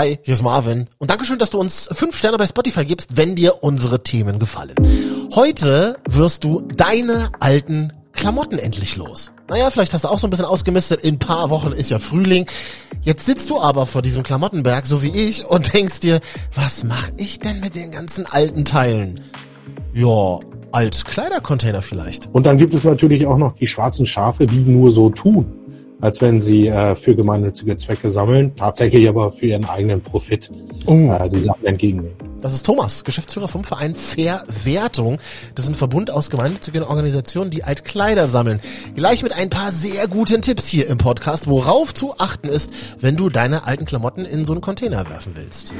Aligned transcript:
Hi, 0.00 0.18
hier 0.22 0.32
ist 0.32 0.42
Marvin 0.42 0.86
und 0.96 1.10
Dankeschön, 1.10 1.38
dass 1.38 1.50
du 1.50 1.60
uns 1.60 1.86
fünf 1.92 2.16
Sterne 2.16 2.38
bei 2.38 2.46
Spotify 2.46 2.86
gibst, 2.86 3.18
wenn 3.18 3.36
dir 3.36 3.62
unsere 3.62 4.02
Themen 4.02 4.38
gefallen. 4.38 4.74
Heute 5.34 5.96
wirst 6.08 6.42
du 6.42 6.62
deine 6.62 7.28
alten 7.38 7.92
Klamotten 8.14 8.58
endlich 8.58 8.96
los. 8.96 9.30
Naja, 9.50 9.68
vielleicht 9.68 9.92
hast 9.92 10.04
du 10.04 10.08
auch 10.08 10.18
so 10.18 10.26
ein 10.26 10.30
bisschen 10.30 10.46
ausgemistet. 10.46 11.02
In 11.02 11.16
ein 11.16 11.18
paar 11.18 11.50
Wochen 11.50 11.72
ist 11.72 11.90
ja 11.90 11.98
Frühling. 11.98 12.46
Jetzt 13.02 13.26
sitzt 13.26 13.50
du 13.50 13.60
aber 13.60 13.84
vor 13.84 14.00
diesem 14.00 14.22
Klamottenberg, 14.22 14.86
so 14.86 15.02
wie 15.02 15.14
ich, 15.14 15.44
und 15.44 15.74
denkst 15.74 16.00
dir, 16.00 16.20
was 16.54 16.82
mache 16.82 17.12
ich 17.18 17.38
denn 17.38 17.60
mit 17.60 17.74
den 17.74 17.90
ganzen 17.90 18.24
alten 18.24 18.64
Teilen? 18.64 19.20
Ja, 19.92 20.38
als 20.72 21.04
Kleidercontainer 21.04 21.82
vielleicht. 21.82 22.30
Und 22.32 22.46
dann 22.46 22.56
gibt 22.56 22.72
es 22.72 22.84
natürlich 22.84 23.26
auch 23.26 23.36
noch 23.36 23.54
die 23.56 23.66
schwarzen 23.66 24.06
Schafe, 24.06 24.46
die 24.46 24.60
nur 24.60 24.92
so 24.92 25.10
tun 25.10 25.59
als 26.00 26.20
wenn 26.20 26.40
sie 26.40 26.68
äh, 26.68 26.94
für 26.94 27.14
gemeinnützige 27.14 27.76
Zwecke 27.76 28.10
sammeln, 28.10 28.54
tatsächlich 28.56 29.08
aber 29.08 29.30
für 29.30 29.46
ihren 29.46 29.64
eigenen 29.64 30.00
Profit 30.00 30.50
oh. 30.86 30.92
äh, 30.92 31.28
die 31.28 31.40
Sachen 31.40 31.64
entgegennehmen. 31.64 32.14
Das 32.40 32.54
ist 32.54 32.64
Thomas, 32.64 33.04
Geschäftsführer 33.04 33.48
vom 33.48 33.64
Verein 33.64 33.94
Verwertung. 33.94 35.18
Das 35.54 35.66
ist 35.66 35.72
ein 35.72 35.74
Verbund 35.74 36.10
aus 36.10 36.30
gemeinnützigen 36.30 36.82
Organisationen, 36.82 37.50
die 37.50 37.64
Altkleider 37.64 38.26
sammeln. 38.26 38.60
Gleich 38.96 39.22
mit 39.22 39.32
ein 39.32 39.50
paar 39.50 39.72
sehr 39.72 40.08
guten 40.08 40.40
Tipps 40.40 40.66
hier 40.66 40.86
im 40.88 40.96
Podcast, 40.96 41.48
worauf 41.48 41.92
zu 41.92 42.14
achten 42.18 42.48
ist, 42.48 42.70
wenn 43.00 43.16
du 43.16 43.28
deine 43.28 43.66
alten 43.66 43.84
Klamotten 43.84 44.24
in 44.24 44.44
so 44.44 44.52
einen 44.52 44.62
Container 44.62 45.08
werfen 45.10 45.32
willst. 45.34 45.74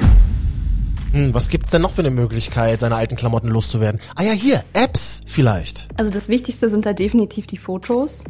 Hm, 1.12 1.34
was 1.34 1.48
gibt's 1.48 1.70
denn 1.70 1.82
noch 1.82 1.90
für 1.90 2.02
eine 2.02 2.10
Möglichkeit, 2.10 2.80
seine 2.80 2.94
alten 2.94 3.16
Klamotten 3.16 3.48
loszuwerden? 3.48 4.00
Ah 4.14 4.22
ja, 4.22 4.32
hier, 4.32 4.62
Apps 4.72 5.20
vielleicht. 5.26 5.88
Also 5.96 6.12
das 6.12 6.28
Wichtigste 6.28 6.68
sind 6.68 6.86
da 6.86 6.92
definitiv 6.92 7.46
die 7.46 7.56
Fotos. 7.56 8.22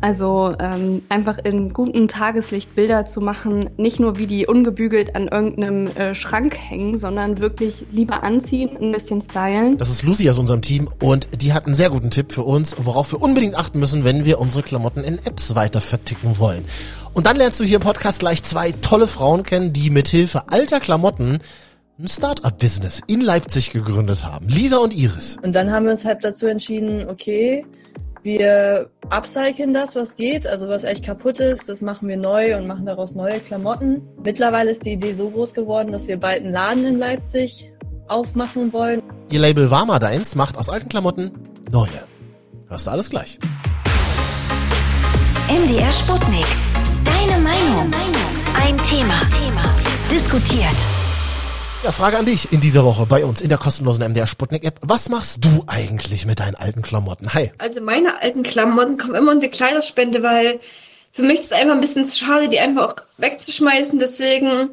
Also 0.00 0.54
ähm, 0.60 1.02
einfach 1.08 1.38
in 1.38 1.72
gutem 1.72 2.06
Tageslicht 2.06 2.76
Bilder 2.76 3.04
zu 3.04 3.20
machen, 3.20 3.70
nicht 3.78 3.98
nur 3.98 4.16
wie 4.16 4.28
die 4.28 4.46
ungebügelt 4.46 5.16
an 5.16 5.26
irgendeinem 5.26 5.88
äh, 5.88 6.14
Schrank 6.14 6.56
hängen, 6.56 6.96
sondern 6.96 7.40
wirklich 7.40 7.84
lieber 7.90 8.22
anziehen, 8.22 8.76
ein 8.80 8.92
bisschen 8.92 9.20
stylen. 9.22 9.76
Das 9.76 9.88
ist 9.88 10.04
Lucy 10.04 10.30
aus 10.30 10.38
unserem 10.38 10.62
Team 10.62 10.88
und 11.02 11.42
die 11.42 11.52
hat 11.52 11.66
einen 11.66 11.74
sehr 11.74 11.90
guten 11.90 12.10
Tipp 12.10 12.30
für 12.30 12.42
uns, 12.42 12.76
worauf 12.78 13.10
wir 13.10 13.20
unbedingt 13.20 13.56
achten 13.56 13.80
müssen, 13.80 14.04
wenn 14.04 14.24
wir 14.24 14.38
unsere 14.38 14.62
Klamotten 14.62 15.02
in 15.02 15.18
Apps 15.18 15.56
weiter 15.56 15.80
verticken 15.80 16.38
wollen. 16.38 16.64
Und 17.12 17.26
dann 17.26 17.36
lernst 17.36 17.58
du 17.58 17.64
hier 17.64 17.78
im 17.78 17.82
Podcast 17.82 18.20
gleich 18.20 18.44
zwei 18.44 18.70
tolle 18.70 19.08
Frauen 19.08 19.42
kennen, 19.42 19.72
die 19.72 19.90
mithilfe 19.90 20.44
alter 20.48 20.78
Klamotten 20.78 21.40
ein 21.98 22.06
Start-up-Business 22.06 23.00
in 23.08 23.20
Leipzig 23.20 23.72
gegründet 23.72 24.24
haben. 24.24 24.48
Lisa 24.48 24.76
und 24.76 24.94
Iris. 24.94 25.36
Und 25.42 25.52
dann 25.54 25.72
haben 25.72 25.84
wir 25.84 25.92
uns 25.92 26.04
halt 26.04 26.22
dazu 26.22 26.46
entschieden, 26.46 27.08
okay, 27.08 27.66
wir 28.22 28.88
upcyclen 29.10 29.72
das, 29.72 29.96
was 29.96 30.14
geht, 30.14 30.46
also 30.46 30.68
was 30.68 30.84
echt 30.84 31.04
kaputt 31.04 31.40
ist, 31.40 31.68
das 31.68 31.82
machen 31.82 32.08
wir 32.08 32.16
neu 32.16 32.56
und 32.56 32.68
machen 32.68 32.86
daraus 32.86 33.14
neue 33.14 33.40
Klamotten. 33.40 34.02
Mittlerweile 34.22 34.70
ist 34.70 34.84
die 34.84 34.92
Idee 34.92 35.14
so 35.14 35.30
groß 35.30 35.54
geworden, 35.54 35.90
dass 35.90 36.06
wir 36.06 36.18
bald 36.18 36.42
einen 36.42 36.52
Laden 36.52 36.86
in 36.86 36.98
Leipzig 36.98 37.72
aufmachen 38.06 38.72
wollen. 38.72 39.02
Ihr 39.30 39.40
Label 39.40 39.70
Warma 39.70 39.98
Deins 39.98 40.36
macht 40.36 40.56
aus 40.56 40.68
alten 40.68 40.88
Klamotten 40.88 41.32
neue. 41.70 41.88
Hörst 42.68 42.86
du 42.86 42.90
alles 42.92 43.10
gleich. 43.10 43.40
MDR 45.48 45.92
Sputnik. 45.92 46.46
Deine 47.04 47.40
Meinung. 47.42 47.90
Ein 48.54 48.76
Thema. 48.78 49.20
Diskutiert. 50.10 51.07
Ja, 51.84 51.92
Frage 51.92 52.18
an 52.18 52.26
dich 52.26 52.52
in 52.52 52.60
dieser 52.60 52.84
Woche 52.84 53.06
bei 53.06 53.24
uns 53.24 53.40
in 53.40 53.48
der 53.48 53.56
kostenlosen 53.56 54.02
MDR 54.02 54.26
Sputnik 54.26 54.64
App. 54.64 54.80
Was 54.82 55.08
machst 55.08 55.44
du 55.44 55.62
eigentlich 55.68 56.26
mit 56.26 56.40
deinen 56.40 56.56
alten 56.56 56.82
Klamotten? 56.82 57.32
Hi. 57.34 57.52
Also 57.58 57.80
meine 57.80 58.20
alten 58.20 58.42
Klamotten 58.42 58.98
kommen 58.98 59.14
immer 59.14 59.30
in 59.30 59.38
die 59.38 59.48
Kleiderspende, 59.48 60.24
weil 60.24 60.58
für 61.12 61.22
mich 61.22 61.38
ist 61.38 61.46
es 61.46 61.52
einfach 61.52 61.74
ein 61.74 61.80
bisschen 61.80 62.04
schade, 62.04 62.48
die 62.48 62.58
einfach 62.58 62.88
auch 62.88 62.96
wegzuschmeißen. 63.18 64.00
Deswegen 64.00 64.70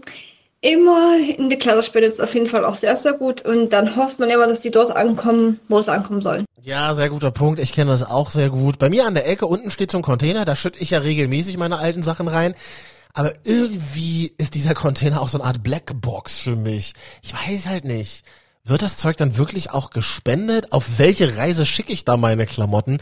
immer 0.62 1.16
in 1.38 1.52
die 1.52 1.58
Kleiderspende 1.58 2.08
ist 2.08 2.20
auf 2.22 2.34
jeden 2.34 2.48
Fall 2.48 2.66
auch 2.66 2.74
sehr, 2.74 2.98
sehr 2.98 3.14
gut. 3.14 3.46
Und 3.46 3.72
dann 3.72 3.96
hofft 3.96 4.20
man 4.20 4.32
immer, 4.32 4.48
dass 4.48 4.62
die 4.62 4.72
dort 4.72 4.96
ankommen, 4.96 5.60
wo 5.70 5.80
sie 5.82 5.94
ankommen 5.94 6.22
sollen. 6.22 6.44
Ja, 6.64 6.96
sehr 6.96 7.10
guter 7.10 7.30
Punkt. 7.30 7.60
Ich 7.60 7.72
kenne 7.72 7.92
das 7.92 8.02
auch 8.02 8.32
sehr 8.32 8.50
gut. 8.50 8.80
Bei 8.80 8.90
mir 8.90 9.06
an 9.06 9.14
der 9.14 9.28
Ecke 9.28 9.46
unten 9.46 9.70
steht 9.70 9.92
so 9.92 10.00
ein 10.00 10.04
Container, 10.04 10.44
da 10.44 10.56
schütte 10.56 10.80
ich 10.80 10.90
ja 10.90 10.98
regelmäßig 10.98 11.60
meine 11.60 11.78
alten 11.78 12.02
Sachen 12.02 12.28
rein. 12.28 12.56
Aber 13.16 13.34
irgendwie 13.46 14.34
ist 14.38 14.56
dieser 14.56 14.74
Container 14.74 15.22
auch 15.22 15.30
so 15.30 15.40
eine 15.40 15.48
Art 15.48 15.64
Blackbox 15.64 16.38
für 16.38 16.58
mich. 16.58 16.94
Ich 17.24 17.34
weiß 17.34 17.66
halt 17.68 17.86
nicht. 17.86 18.26
Wird 18.66 18.82
das 18.82 18.98
Zeug 18.98 19.16
dann 19.16 19.38
wirklich 19.38 19.72
auch 19.72 19.90
gespendet? 19.90 20.74
Auf 20.74 21.00
welche 21.00 21.38
Reise 21.38 21.66
schicke 21.66 21.94
ich 21.94 22.04
da 22.04 22.18
meine 22.18 22.46
Klamotten? 22.46 22.98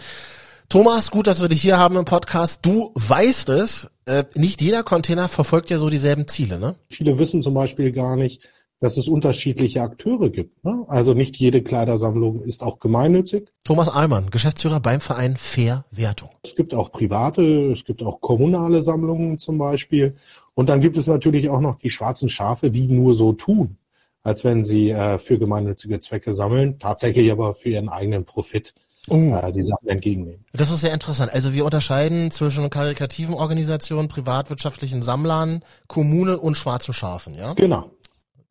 Thomas, 0.69 1.09
gut, 1.09 1.25
dass 1.25 1.41
wir 1.41 1.49
dich 1.49 1.63
hier 1.63 1.79
haben 1.79 1.97
im 1.97 2.05
Podcast. 2.05 2.59
Du 2.63 2.91
weißt 2.93 3.49
es, 3.49 3.89
äh, 4.05 4.23
nicht 4.35 4.61
jeder 4.61 4.83
Container 4.83 5.27
verfolgt 5.29 5.71
ja 5.71 5.79
so 5.79 5.89
dieselben 5.89 6.27
Ziele, 6.27 6.59
ne? 6.59 6.75
Viele 6.91 7.17
wissen 7.17 7.41
zum 7.41 7.55
Beispiel 7.55 7.91
gar 7.91 8.15
nicht, 8.15 8.47
dass 8.83 8.97
es 8.97 9.07
unterschiedliche 9.07 9.81
Akteure 9.81 10.29
gibt. 10.29 10.65
Ne? 10.65 10.83
Also 10.89 11.13
nicht 11.13 11.37
jede 11.37 11.63
Kleidersammlung 11.63 12.43
ist 12.43 12.63
auch 12.63 12.79
gemeinnützig. 12.79 13.47
Thomas 13.63 13.87
Allmann, 13.87 14.29
Geschäftsführer 14.29 14.81
beim 14.81 14.99
Verein 14.99 15.37
Fairwertung. 15.37 16.31
Es 16.43 16.53
gibt 16.53 16.73
auch 16.73 16.91
private, 16.91 17.71
es 17.71 17.85
gibt 17.85 18.03
auch 18.03 18.19
kommunale 18.19 18.81
Sammlungen 18.81 19.37
zum 19.39 19.57
Beispiel. 19.57 20.15
Und 20.53 20.67
dann 20.67 20.81
gibt 20.81 20.97
es 20.97 21.07
natürlich 21.07 21.47
auch 21.47 21.61
noch 21.61 21.79
die 21.79 21.89
schwarzen 21.89 22.27
Schafe, 22.27 22.71
die 22.71 22.85
nur 22.89 23.15
so 23.15 23.31
tun, 23.31 23.77
als 24.21 24.43
wenn 24.43 24.65
sie 24.65 24.89
äh, 24.89 25.17
für 25.17 25.39
gemeinnützige 25.39 26.01
Zwecke 26.01 26.33
sammeln, 26.33 26.77
tatsächlich 26.77 27.31
aber 27.31 27.53
für 27.53 27.69
ihren 27.69 27.87
eigenen 27.87 28.25
Profit. 28.25 28.73
Oh. 29.07 29.15
Äh, 29.15 29.53
die 29.53 29.63
Sachen 29.63 29.87
entgegennehmen. 29.87 30.43
Das 30.51 30.71
ist 30.71 30.81
sehr 30.81 30.93
interessant. 30.93 31.33
Also 31.33 31.53
wir 31.53 31.63
unterscheiden 31.63 32.31
zwischen 32.31 32.69
karikativen 32.69 33.33
Organisationen, 33.33 34.09
privatwirtschaftlichen 34.09 35.01
Sammlern, 35.03 35.63
Kommunen 35.87 36.35
und 36.35 36.57
schwarzen 36.57 36.93
Schafen, 36.93 37.33
ja? 37.35 37.53
Genau 37.53 37.89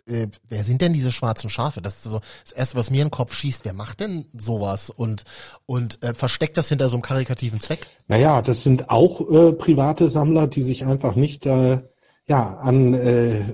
äh, 0.06 0.28
wer 0.48 0.64
sind 0.64 0.80
denn 0.80 0.92
diese 0.92 1.12
schwarzen 1.12 1.50
Schafe? 1.50 1.80
Das 1.80 1.94
ist 1.94 2.04
so 2.04 2.20
das 2.44 2.52
erste, 2.52 2.76
was 2.76 2.90
mir 2.90 3.02
in 3.02 3.08
den 3.08 3.10
Kopf 3.12 3.34
schießt. 3.34 3.64
Wer 3.64 3.72
macht 3.72 4.00
denn 4.00 4.26
sowas 4.36 4.90
und 4.90 5.24
und 5.66 6.02
äh, 6.02 6.14
versteckt 6.14 6.56
das 6.56 6.68
hinter 6.68 6.88
so 6.88 6.96
einem 6.96 7.02
karikativen 7.02 7.60
Zweck? 7.60 7.86
Naja, 8.08 8.42
das 8.42 8.62
sind 8.62 8.90
auch 8.90 9.20
äh, 9.30 9.52
private 9.52 10.08
Sammler, 10.08 10.46
die 10.46 10.62
sich 10.62 10.84
einfach 10.84 11.14
nicht 11.14 11.46
äh, 11.46 11.80
ja 12.26 12.56
an 12.58 12.94
äh, 12.94 13.44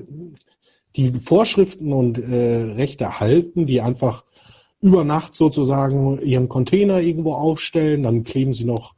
die 0.97 1.12
Vorschriften 1.12 1.92
und 1.92 2.19
äh, 2.19 2.72
Rechte 2.75 3.20
halten, 3.20 3.66
die 3.66 3.81
einfach 3.81 4.25
über 4.81 5.04
Nacht 5.04 5.34
sozusagen 5.34 6.20
ihren 6.22 6.48
Container 6.48 7.00
irgendwo 7.00 7.34
aufstellen, 7.34 8.04
dann 8.04 8.25
kleben 8.25 8.54
sie 8.54 8.64
noch 8.64 8.94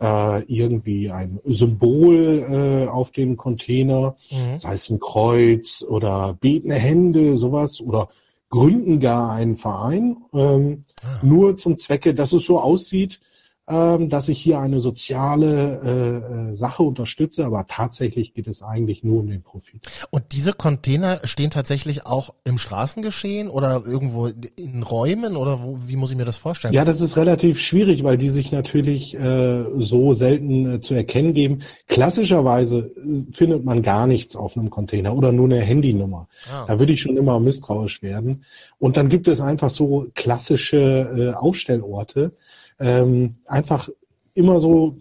äh, 0.00 0.42
irgendwie 0.44 1.10
ein 1.10 1.40
Symbol 1.44 2.44
äh, 2.48 2.73
auf 2.88 3.10
dem 3.10 3.36
Container, 3.36 4.16
mhm. 4.30 4.58
sei 4.58 4.74
es 4.74 4.90
ein 4.90 5.00
Kreuz 5.00 5.82
oder 5.82 6.36
betende 6.40 6.76
Hände, 6.76 7.36
sowas, 7.36 7.80
oder 7.80 8.08
gründen 8.50 9.00
gar 9.00 9.30
einen 9.32 9.56
Verein, 9.56 10.16
ähm, 10.32 10.82
ah. 11.02 11.24
nur 11.24 11.56
zum 11.56 11.78
Zwecke, 11.78 12.14
dass 12.14 12.32
es 12.32 12.44
so 12.46 12.60
aussieht, 12.60 13.20
dass 13.66 14.28
ich 14.28 14.40
hier 14.40 14.58
eine 14.58 14.80
soziale 14.80 15.80
äh, 15.82 16.50
äh, 16.52 16.56
Sache 16.56 16.82
unterstütze, 16.82 17.46
aber 17.46 17.66
tatsächlich 17.66 18.34
geht 18.34 18.46
es 18.46 18.62
eigentlich 18.62 19.02
nur 19.04 19.20
um 19.20 19.28
den 19.28 19.42
Profit. 19.42 19.86
Und 20.10 20.24
diese 20.32 20.52
Container 20.52 21.20
stehen 21.24 21.48
tatsächlich 21.48 22.04
auch 22.04 22.34
im 22.44 22.58
Straßengeschehen 22.58 23.48
oder 23.48 23.82
irgendwo 23.86 24.26
in 24.26 24.82
Räumen 24.82 25.36
oder 25.36 25.62
wo, 25.62 25.78
wie 25.86 25.96
muss 25.96 26.10
ich 26.10 26.18
mir 26.18 26.26
das 26.26 26.36
vorstellen? 26.36 26.74
Ja, 26.74 26.84
das 26.84 27.00
ist 27.00 27.16
relativ 27.16 27.58
schwierig, 27.58 28.04
weil 28.04 28.18
die 28.18 28.28
sich 28.28 28.52
natürlich 28.52 29.14
äh, 29.14 29.64
so 29.78 30.12
selten 30.12 30.74
äh, 30.74 30.80
zu 30.82 30.92
erkennen 30.92 31.32
geben. 31.32 31.62
Klassischerweise 31.88 32.92
äh, 32.96 33.30
findet 33.30 33.64
man 33.64 33.82
gar 33.82 34.06
nichts 34.06 34.36
auf 34.36 34.58
einem 34.58 34.68
Container 34.68 35.16
oder 35.16 35.32
nur 35.32 35.46
eine 35.46 35.60
Handynummer. 35.60 36.28
Ah. 36.52 36.66
Da 36.66 36.78
würde 36.78 36.92
ich 36.92 37.00
schon 37.00 37.16
immer 37.16 37.40
misstrauisch 37.40 38.02
werden. 38.02 38.44
Und 38.78 38.98
dann 38.98 39.08
gibt 39.08 39.26
es 39.26 39.40
einfach 39.40 39.70
so 39.70 40.08
klassische 40.14 40.76
äh, 40.76 41.34
Aufstellorte, 41.34 42.32
ähm, 42.80 43.36
einfach 43.46 43.88
immer 44.34 44.60
so, 44.60 44.96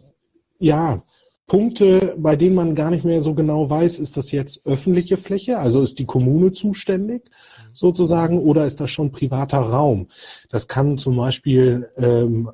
ja, 0.60 1.04
Punkte, 1.46 2.16
bei 2.18 2.36
denen 2.36 2.56
man 2.56 2.74
gar 2.74 2.90
nicht 2.90 3.04
mehr 3.04 3.22
so 3.22 3.34
genau 3.34 3.70
weiß, 3.70 4.00
ist 4.00 4.16
das 4.18 4.32
jetzt 4.32 4.66
öffentliche 4.66 5.18
Fläche, 5.18 5.60
also 5.60 5.82
ist 5.82 6.00
die 6.00 6.06
Kommune 6.06 6.52
zuständig 6.54 7.30
sozusagen, 7.74 8.40
oder 8.40 8.66
ist 8.66 8.80
das 8.80 8.90
schon 8.90 9.12
privater 9.12 9.60
Raum? 9.60 10.08
Das 10.50 10.68
kann 10.68 10.98
zum 10.98 11.18
Beispiel 11.18 11.90
ähm, 11.98 12.50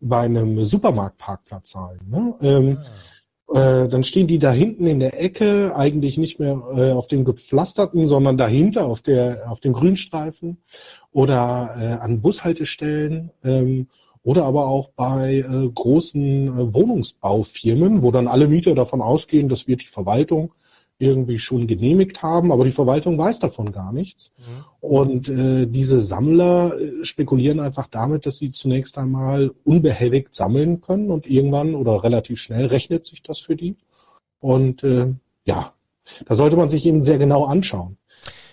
bei 0.00 0.20
einem 0.20 0.64
Supermarktparkplatz 0.64 1.70
sein. 1.70 1.98
Ne? 2.06 2.34
Ähm, 2.42 2.78
äh, 3.48 3.88
dann 3.88 4.04
stehen 4.04 4.26
die 4.26 4.38
da 4.38 4.52
hinten 4.52 4.86
in 4.86 5.00
der 5.00 5.22
Ecke, 5.22 5.74
eigentlich 5.74 6.18
nicht 6.18 6.38
mehr 6.38 6.62
äh, 6.76 6.92
auf 6.92 7.08
dem 7.08 7.24
gepflasterten, 7.24 8.06
sondern 8.06 8.36
dahinter 8.36 8.86
auf 8.86 9.00
der 9.00 9.50
auf 9.50 9.60
dem 9.60 9.72
Grünstreifen 9.72 10.58
oder 11.12 11.76
äh, 11.78 11.86
an 12.02 12.20
Bushaltestellen. 12.20 13.30
Ähm, 13.42 13.88
oder 14.24 14.44
aber 14.44 14.66
auch 14.66 14.88
bei 14.96 15.36
äh, 15.36 15.68
großen 15.72 16.48
äh, 16.48 16.74
Wohnungsbaufirmen, 16.74 18.02
wo 18.02 18.10
dann 18.10 18.26
alle 18.26 18.48
Mieter 18.48 18.74
davon 18.74 19.02
ausgehen, 19.02 19.48
das 19.48 19.68
wird 19.68 19.82
die 19.82 19.86
Verwaltung 19.86 20.52
irgendwie 20.98 21.38
schon 21.38 21.66
genehmigt 21.66 22.22
haben, 22.22 22.50
aber 22.50 22.64
die 22.64 22.70
Verwaltung 22.70 23.18
weiß 23.18 23.40
davon 23.40 23.72
gar 23.72 23.92
nichts. 23.92 24.32
Mhm. 24.38 24.64
Und 24.80 25.28
äh, 25.28 25.66
diese 25.66 26.00
Sammler 26.00 26.72
äh, 26.80 27.04
spekulieren 27.04 27.60
einfach 27.60 27.86
damit, 27.88 28.26
dass 28.26 28.38
sie 28.38 28.52
zunächst 28.52 28.96
einmal 28.96 29.52
unbehelligt 29.64 30.34
sammeln 30.34 30.80
können 30.80 31.10
und 31.10 31.26
irgendwann 31.26 31.74
oder 31.74 32.02
relativ 32.02 32.40
schnell 32.40 32.66
rechnet 32.66 33.04
sich 33.04 33.22
das 33.22 33.40
für 33.40 33.56
die. 33.56 33.76
Und 34.40 34.82
äh, 34.84 35.12
ja, 35.44 35.74
da 36.26 36.34
sollte 36.34 36.56
man 36.56 36.68
sich 36.68 36.86
eben 36.86 37.02
sehr 37.02 37.18
genau 37.18 37.44
anschauen. 37.44 37.98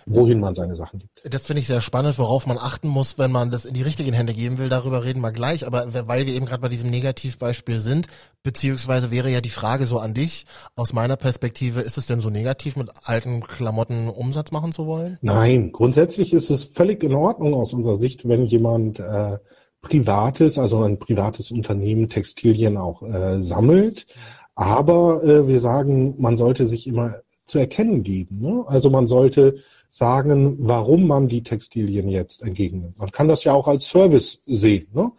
Wohin 0.06 0.40
man 0.40 0.54
seine 0.54 0.76
Sachen 0.76 1.00
gibt. 1.00 1.12
Das 1.24 1.46
finde 1.46 1.60
ich 1.60 1.68
sehr 1.68 1.82
spannend, 1.82 2.18
worauf 2.18 2.48
man 2.48 2.58
achten 2.58 2.88
muss, 2.88 3.18
wenn 3.18 3.32
man 3.32 3.52
das 3.52 3.66
in 3.66 3.74
die 3.74 3.82
richtigen 3.82 4.14
Hände 4.14 4.34
geben 4.34 4.58
will. 4.58 4.70
Darüber 4.70 5.04
reden 5.04 5.22
wir 5.22 5.32
gleich. 5.32 5.66
Aber 5.68 5.88
weil 6.08 6.26
wir 6.26 6.34
eben 6.34 6.46
gerade 6.46 6.62
bei 6.62 6.70
diesem 6.70 6.90
Negativbeispiel 6.90 7.80
sind, 7.80 8.08
beziehungsweise 8.44 9.12
wäre 9.12 9.30
ja 9.30 9.42
die 9.42 9.50
Frage 9.50 9.86
so 9.86 10.00
an 10.00 10.14
dich, 10.14 10.46
aus 10.76 10.94
meiner 10.94 11.18
Perspektive, 11.18 11.82
ist 11.82 11.98
es 11.98 12.06
denn 12.06 12.22
so 12.22 12.30
negativ, 12.30 12.76
mit 12.76 12.90
alten 13.04 13.42
Klamotten 13.42 14.10
Umsatz 14.10 14.52
machen 14.52 14.74
zu 14.74 14.88
wollen? 14.88 15.18
Nein, 15.22 15.72
grundsätzlich 15.72 16.34
ist 16.34 16.50
es 16.50 16.64
völlig 16.64 17.04
in 17.04 17.14
Ordnung 17.14 17.54
aus 17.54 17.74
unserer 17.74 17.96
Sicht, 17.96 18.28
wenn 18.28 18.46
jemand 18.46 19.00
äh, 19.00 19.38
privates, 19.82 20.58
also 20.58 20.84
ein 20.84 21.00
privates 21.00 21.52
Unternehmen 21.52 22.10
Textilien 22.10 22.78
auch 22.78 23.04
äh, 23.04 23.42
sammelt. 23.44 24.08
Aber 24.56 25.24
äh, 25.24 25.48
wir 25.48 25.60
sagen, 25.60 26.16
man 26.20 26.38
sollte 26.38 26.66
sich 26.66 26.88
immer 26.88 27.16
zu 27.46 27.60
erkennen 27.60 28.04
geben. 28.04 28.40
Ne? 28.40 28.64
Also 28.68 28.90
man 28.90 29.08
sollte 29.08 29.58
sagen, 29.92 30.56
warum 30.60 31.06
man 31.06 31.28
die 31.28 31.44
Textilien 31.44 32.08
jetzt 32.10 32.42
entgegennimmt. 32.42 32.98
Man 32.98 33.12
kann 33.12 33.28
das 33.28 33.44
ja 33.44 33.54
auch 33.54 33.68
als 33.68 33.90
Service 33.90 34.40
sehen. 34.48 34.88
Ne? 34.94 35.12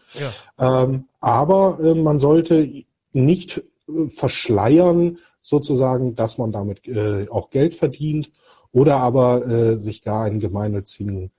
Ja. 0.59 0.83
Ähm, 0.83 1.05
aber 1.21 1.79
äh, 1.81 1.95
man 1.95 2.19
sollte 2.19 2.85
nicht 3.13 3.59
äh, 3.89 4.07
verschleiern, 4.09 5.19
sozusagen, 5.43 6.15
dass 6.15 6.39
man 6.39 6.53
damit 6.53 6.87
äh, 6.87 7.29
auch 7.29 7.51
Geld 7.51 7.75
verdient 7.75 8.31
oder 8.73 8.97
aber 8.99 9.47
äh, 9.47 9.77
sich 9.77 10.03
gar 10.03 10.25
einen 10.25 10.41
gemeinnützigen 10.41 11.31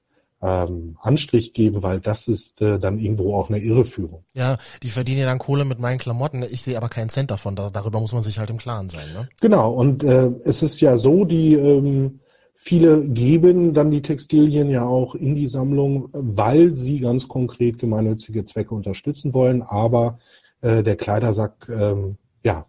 ähm, 0.41 0.97
Anstrich 0.99 1.53
geben, 1.53 1.81
weil 1.83 2.01
das 2.01 2.27
ist 2.27 2.61
äh, 2.61 2.77
dann 2.77 2.99
irgendwo 2.99 3.33
auch 3.33 3.49
eine 3.49 3.59
Irreführung. 3.59 4.25
Ja, 4.33 4.57
die 4.83 4.89
verdienen 4.89 5.21
ja 5.21 5.25
dann 5.25 5.39
Kohle 5.39 5.63
mit 5.63 5.79
meinen 5.79 5.99
Klamotten. 5.99 6.43
Ich 6.43 6.63
sehe 6.63 6.77
aber 6.77 6.89
keinen 6.89 7.09
Cent 7.09 7.31
davon. 7.31 7.55
Da, 7.55 7.69
darüber 7.69 8.01
muss 8.01 8.13
man 8.13 8.23
sich 8.23 8.39
halt 8.39 8.49
im 8.49 8.57
Klaren 8.57 8.89
sein. 8.89 9.11
Ne? 9.13 9.29
Genau. 9.39 9.71
Und 9.71 10.03
äh, 10.03 10.31
es 10.43 10.61
ist 10.61 10.81
ja 10.81 10.97
so, 10.97 11.23
die 11.23 11.53
ähm, 11.53 12.19
viele 12.53 13.05
geben 13.05 13.73
dann 13.73 13.91
die 13.91 14.01
Textilien 14.01 14.69
ja 14.69 14.85
auch 14.85 15.15
in 15.15 15.35
die 15.35 15.47
Sammlung, 15.47 16.09
weil 16.13 16.75
sie 16.75 16.99
ganz 16.99 17.27
konkret 17.27 17.79
gemeinnützige 17.79 18.45
Zwecke 18.45 18.73
unterstützen 18.75 19.33
wollen. 19.33 19.61
Aber 19.61 20.19
äh, 20.61 20.83
der 20.83 20.95
Kleidersack, 20.95 21.67
ähm, 21.69 22.17
ja, 22.43 22.65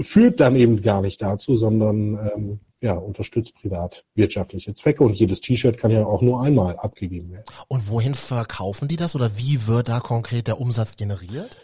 führt 0.00 0.40
dann 0.40 0.56
eben 0.56 0.82
gar 0.82 1.02
nicht 1.02 1.20
dazu, 1.20 1.56
sondern 1.56 2.18
ähm, 2.34 2.60
ja, 2.80 2.94
unterstützt 2.94 3.54
privatwirtschaftliche 3.54 4.74
Zwecke 4.74 5.04
und 5.04 5.14
jedes 5.14 5.40
T-Shirt 5.40 5.78
kann 5.78 5.90
ja 5.90 6.04
auch 6.04 6.20
nur 6.20 6.42
einmal 6.42 6.76
abgegeben 6.76 7.32
werden. 7.32 7.46
Und 7.68 7.88
wohin 7.88 8.14
verkaufen 8.14 8.88
die 8.88 8.96
das 8.96 9.16
oder 9.16 9.38
wie 9.38 9.66
wird 9.66 9.88
da 9.88 10.00
konkret 10.00 10.48
der 10.48 10.60
Umsatz 10.60 10.96
generiert? 10.96 11.56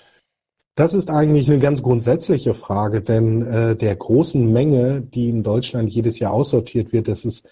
Das 0.81 0.95
ist 0.95 1.11
eigentlich 1.11 1.47
eine 1.47 1.59
ganz 1.59 1.83
grundsätzliche 1.83 2.55
Frage, 2.55 3.03
denn 3.03 3.43
äh, 3.43 3.77
der 3.77 3.95
großen 3.95 4.51
Menge, 4.51 5.03
die 5.03 5.29
in 5.29 5.43
Deutschland 5.43 5.91
jedes 5.91 6.19
Jahr 6.19 6.33
aussortiert 6.33 6.91
wird, 6.91 7.07
das 7.07 7.27
ist 7.27 7.47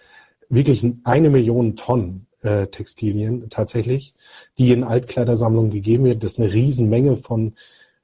wirklich 0.49 0.83
eine 1.05 1.29
Million 1.29 1.77
Tonnen 1.77 2.27
äh, 2.41 2.69
Textilien 2.69 3.51
tatsächlich, 3.51 4.15
die 4.57 4.73
in 4.73 4.83
Altkleidersammlungen 4.83 5.71
gegeben 5.71 6.05
wird. 6.05 6.23
Das 6.23 6.33
ist 6.33 6.39
eine 6.39 6.55
Riesenmenge 6.55 7.17
von, 7.17 7.53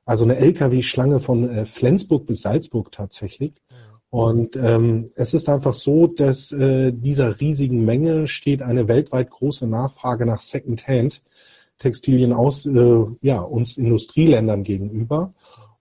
also 0.04 0.24
eine 0.24 0.36
LKW-Schlange 0.36 1.20
von 1.20 1.48
äh, 1.48 1.64
Flensburg 1.64 2.26
bis 2.26 2.42
Salzburg 2.42 2.92
tatsächlich. 2.92 3.54
Und 4.10 4.56
ähm, 4.56 5.06
es 5.14 5.32
ist 5.32 5.48
einfach 5.48 5.72
so, 5.72 6.06
dass 6.06 6.52
äh, 6.52 6.92
dieser 6.92 7.40
riesigen 7.40 7.86
Menge 7.86 8.26
steht 8.26 8.60
eine 8.60 8.88
weltweit 8.88 9.30
große 9.30 9.66
Nachfrage 9.66 10.26
nach 10.26 10.40
Secondhand-Textilien 11.84 12.32
aus 12.32 12.66
äh, 12.66 13.04
ja, 13.20 13.40
uns 13.40 13.76
Industrieländern 13.76 14.64
gegenüber. 14.64 15.34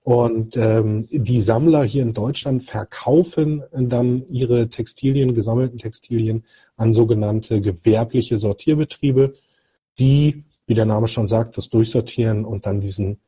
Und 0.03 0.57
ähm, 0.57 1.07
die 1.09 1.41
Sammler 1.41 1.83
hier 1.83 2.03
in 2.03 2.13
Deutschland 2.13 2.63
verkaufen 2.63 3.63
dann 3.71 4.25
ihre 4.29 4.67
Textilien, 4.67 5.33
gesammelten 5.33 5.79
Textilien 5.79 6.43
an 6.75 6.93
sogenannte 6.93 7.61
gewerbliche 7.61 8.37
Sortierbetriebe, 8.37 9.33
die, 9.97 10.43
wie 10.67 10.73
der 10.73 10.85
Name 10.85 11.07
schon 11.07 11.29
sagt, 11.29 11.57
das 11.57 11.69
durchsortieren 11.69 12.43
und 12.43 12.65
dann 12.65 12.81
diesen 12.81 13.19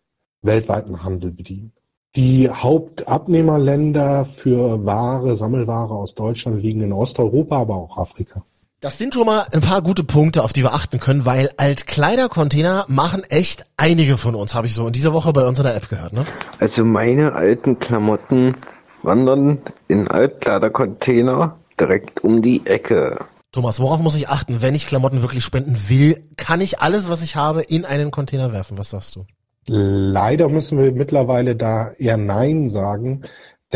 weltweiten 0.42 1.04
Handel 1.04 1.31
bedienen. 1.31 1.72
Die 2.18 2.50
Hauptabnehmerländer 2.50 4.25
für 4.25 4.86
Ware, 4.86 5.36
Sammelware 5.36 5.94
aus 5.94 6.13
Deutschland 6.13 6.62
liegen 6.62 6.81
in 6.81 6.92
Osteuropa, 6.92 7.57
aber 7.60 7.75
auch 7.75 7.98
Afrika. 7.98 8.44
Das 8.86 9.00
sind 9.00 9.16
schon 9.16 9.26
mal 9.26 9.48
ein 9.52 9.62
paar 9.62 9.82
gute 9.82 10.04
Punkte, 10.04 10.44
auf 10.44 10.54
die 10.54 10.62
wir 10.62 10.76
achten 10.76 11.00
können, 11.00 11.26
weil 11.26 11.50
Altkleidercontainer 11.58 12.86
machen 12.88 13.24
echt 13.24 13.66
einige 13.78 14.16
von 14.16 14.36
uns, 14.36 14.54
habe 14.54 14.68
ich 14.68 14.76
so 14.76 14.86
in 14.86 14.94
dieser 14.94 15.12
Woche 15.12 15.34
bei 15.34 15.44
uns 15.44 15.58
in 15.58 15.66
der 15.66 15.76
App 15.76 15.90
gehört. 15.90 16.14
Ne? 16.14 16.24
Also 16.60 16.86
meine 16.86 17.34
alten 17.34 17.80
Klamotten 17.80 18.56
wandern 19.02 19.58
in 19.88 20.08
Altkleidercontainer 20.08 21.58
direkt 21.80 22.24
um 22.24 22.44
die 22.44 22.64
Ecke. 22.68 23.26
Thomas, 23.52 23.80
worauf 23.80 24.02
muss 24.02 24.16
ich 24.16 24.30
achten, 24.30 24.62
wenn 24.62 24.76
ich 24.76 24.86
Klamotten 24.86 25.24
wirklich 25.24 25.44
spenden 25.44 25.90
will? 25.90 26.24
Kann 26.38 26.62
ich 26.62 26.80
alles, 26.80 27.10
was 27.10 27.24
ich 27.24 27.36
habe, 27.36 27.64
in 27.64 27.86
einen 27.86 28.12
Container 28.12 28.52
werfen? 28.52 28.78
Was 28.78 28.92
sagst 28.92 29.16
du? 29.16 29.26
Leider 29.66 30.48
müssen 30.48 30.78
wir 30.78 30.92
mittlerweile 30.92 31.56
da 31.56 31.90
eher 31.98 32.18
Nein 32.18 32.70
sagen, 32.70 33.24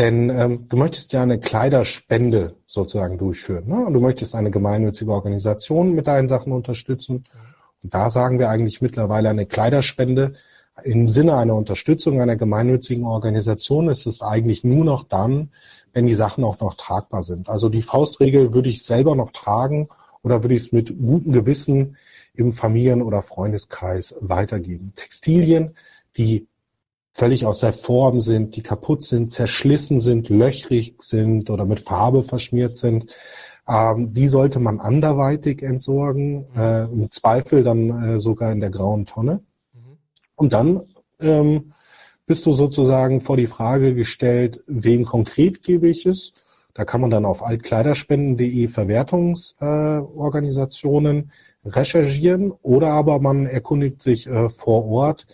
denn 0.00 0.30
ähm, 0.30 0.66
du 0.68 0.78
möchtest 0.78 1.12
ja 1.12 1.22
eine 1.22 1.38
Kleiderspende 1.38 2.56
sozusagen 2.66 3.18
durchführen. 3.18 3.68
Ne? 3.68 3.84
Und 3.84 3.92
du 3.92 4.00
möchtest 4.00 4.34
eine 4.34 4.50
gemeinnützige 4.50 5.12
Organisation 5.12 5.94
mit 5.94 6.06
deinen 6.06 6.26
Sachen 6.26 6.52
unterstützen. 6.52 7.24
Und 7.82 7.94
da 7.94 8.08
sagen 8.08 8.38
wir 8.38 8.48
eigentlich 8.48 8.80
mittlerweile 8.80 9.28
eine 9.28 9.44
Kleiderspende 9.44 10.34
im 10.84 11.08
Sinne 11.08 11.36
einer 11.36 11.54
Unterstützung 11.54 12.22
einer 12.22 12.36
gemeinnützigen 12.36 13.04
Organisation 13.04 13.88
ist 13.88 14.06
es 14.06 14.22
eigentlich 14.22 14.64
nur 14.64 14.86
noch 14.86 15.04
dann, 15.04 15.50
wenn 15.92 16.06
die 16.06 16.14
Sachen 16.14 16.44
auch 16.44 16.60
noch 16.60 16.74
tragbar 16.74 17.22
sind. 17.22 17.50
Also 17.50 17.68
die 17.68 17.82
Faustregel 17.82 18.54
würde 18.54 18.70
ich 18.70 18.82
selber 18.82 19.14
noch 19.14 19.32
tragen 19.32 19.88
oder 20.22 20.42
würde 20.42 20.54
ich 20.54 20.62
es 20.62 20.72
mit 20.72 20.96
gutem 20.98 21.32
Gewissen 21.32 21.98
im 22.32 22.52
Familien- 22.52 23.02
oder 23.02 23.20
Freundeskreis 23.20 24.14
weitergeben. 24.20 24.94
Textilien, 24.96 25.76
die 26.16 26.46
völlig 27.12 27.46
aus 27.46 27.60
der 27.60 27.72
Form 27.72 28.20
sind, 28.20 28.56
die 28.56 28.62
kaputt 28.62 29.02
sind, 29.02 29.32
zerschlissen 29.32 30.00
sind, 30.00 30.28
löchrig 30.28 31.02
sind 31.02 31.48
oder 31.50 31.64
mit 31.64 31.80
Farbe 31.80 32.22
verschmiert 32.22 32.76
sind, 32.76 33.06
ähm, 33.68 34.12
die 34.12 34.28
sollte 34.28 34.60
man 34.60 34.80
anderweitig 34.80 35.62
entsorgen, 35.62 36.46
äh, 36.56 36.84
im 36.84 37.10
Zweifel 37.10 37.62
dann 37.62 37.90
äh, 37.90 38.20
sogar 38.20 38.52
in 38.52 38.60
der 38.60 38.70
grauen 38.70 39.06
Tonne. 39.06 39.42
Mhm. 39.72 39.98
Und 40.36 40.52
dann 40.52 40.82
ähm, 41.20 41.72
bist 42.26 42.44
du 42.46 42.52
sozusagen 42.52 43.20
vor 43.20 43.36
die 43.36 43.48
Frage 43.48 43.94
gestellt, 43.94 44.62
wem 44.66 45.04
konkret 45.04 45.62
gebe 45.62 45.88
ich 45.88 46.06
es? 46.06 46.32
Da 46.74 46.84
kann 46.84 47.00
man 47.00 47.10
dann 47.10 47.24
auf 47.24 47.44
altkleiderspenden.de 47.44 48.68
Verwertungsorganisationen 48.68 51.32
recherchieren 51.64 52.52
oder 52.62 52.90
aber 52.90 53.18
man 53.20 53.46
erkundigt 53.46 54.00
sich 54.00 54.28
äh, 54.28 54.48
vor 54.48 54.86
Ort, 54.86 55.26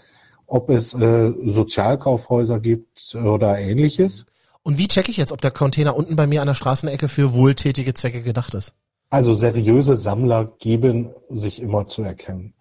ob 0.47 0.71
es 0.71 0.95
äh, 0.95 1.33
Sozialkaufhäuser 1.45 2.61
gibt 2.61 3.15
oder 3.15 3.59
ähnliches. 3.59 4.27
Und 4.63 4.79
wie 4.79 4.89
checke 4.89 5.11
ich 5.11 5.17
jetzt, 5.17 5.33
ob 5.33 5.41
der 5.41 5.51
Container 5.51 5.97
unten 5.97 6.17
bei 6.17 6.27
mir 6.27 6.41
an 6.41 6.49
der 6.49 6.55
Straßenecke 6.55 7.09
für 7.09 7.35
wohltätige 7.35 7.95
Zwecke 7.95 8.23
gedacht 8.23 8.55
ist? 8.55 8.75
Also 9.11 9.33
seriöse 9.33 9.95
Sammler 9.95 10.45
geben 10.59 11.11
sich 11.29 11.63
immer 11.63 11.87
zu 11.87 12.03
erkennen. 12.03 12.55